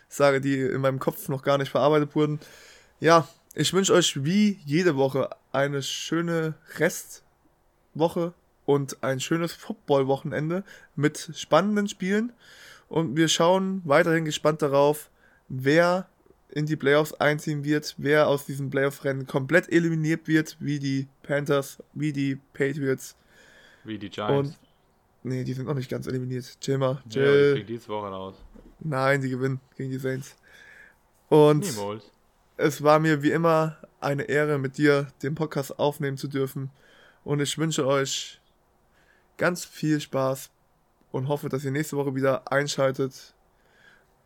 [0.07, 2.39] sage, die in meinem Kopf noch gar nicht verarbeitet wurden.
[2.99, 8.33] Ja, ich wünsche euch wie jede Woche eine schöne Restwoche
[8.65, 10.63] und ein schönes Football-Wochenende
[10.95, 12.31] mit spannenden Spielen.
[12.89, 15.09] Und wir schauen weiterhin gespannt darauf,
[15.47, 16.09] wer
[16.49, 21.81] in die Playoffs einziehen wird, wer aus diesem Playoff-Rennen komplett eliminiert wird, wie die Panthers,
[21.93, 23.15] wie die Patriots.
[23.83, 24.49] Wie die Giants.
[24.49, 24.59] Und,
[25.23, 26.59] nee, die sind noch nicht ganz eliminiert.
[26.59, 27.01] Chill mal.
[27.05, 27.55] Ja, Chill.
[27.55, 28.35] die diese Woche raus.
[28.79, 30.35] Nein, die gewinnen gegen die Saints.
[31.27, 32.11] Und Niemals.
[32.57, 36.71] es war mir wie immer eine Ehre, mit dir den Podcast aufnehmen zu dürfen.
[37.23, 38.41] Und ich wünsche euch
[39.37, 40.49] ganz viel Spaß
[41.11, 43.33] und hoffe, dass ihr nächste Woche wieder einschaltet.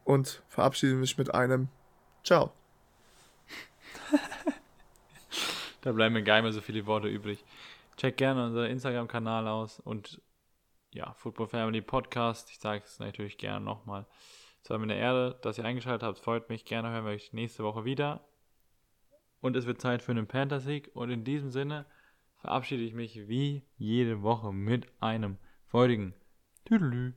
[0.06, 1.70] Und verabschiede mich mit einem
[2.24, 2.52] Ciao.
[5.82, 7.44] Da bleiben mir gar nicht mehr so viele Worte übrig.
[7.98, 10.22] Check gerne unseren Instagram-Kanal aus und
[10.94, 12.50] ja, Football Family Podcast.
[12.52, 14.06] Ich sage es natürlich gerne nochmal.
[14.64, 16.20] Es war mir eine Ehre, dass ihr eingeschaltet habt.
[16.20, 16.64] Freut mich.
[16.64, 18.26] Gerne hören wir euch nächste Woche wieder.
[19.42, 20.92] Und es wird Zeit für einen Panther-Sieg.
[20.94, 21.86] Und in diesem Sinne
[22.38, 26.14] verabschiede ich mich wie jede Woche mit einem freudigen
[26.66, 27.14] Toodaloo.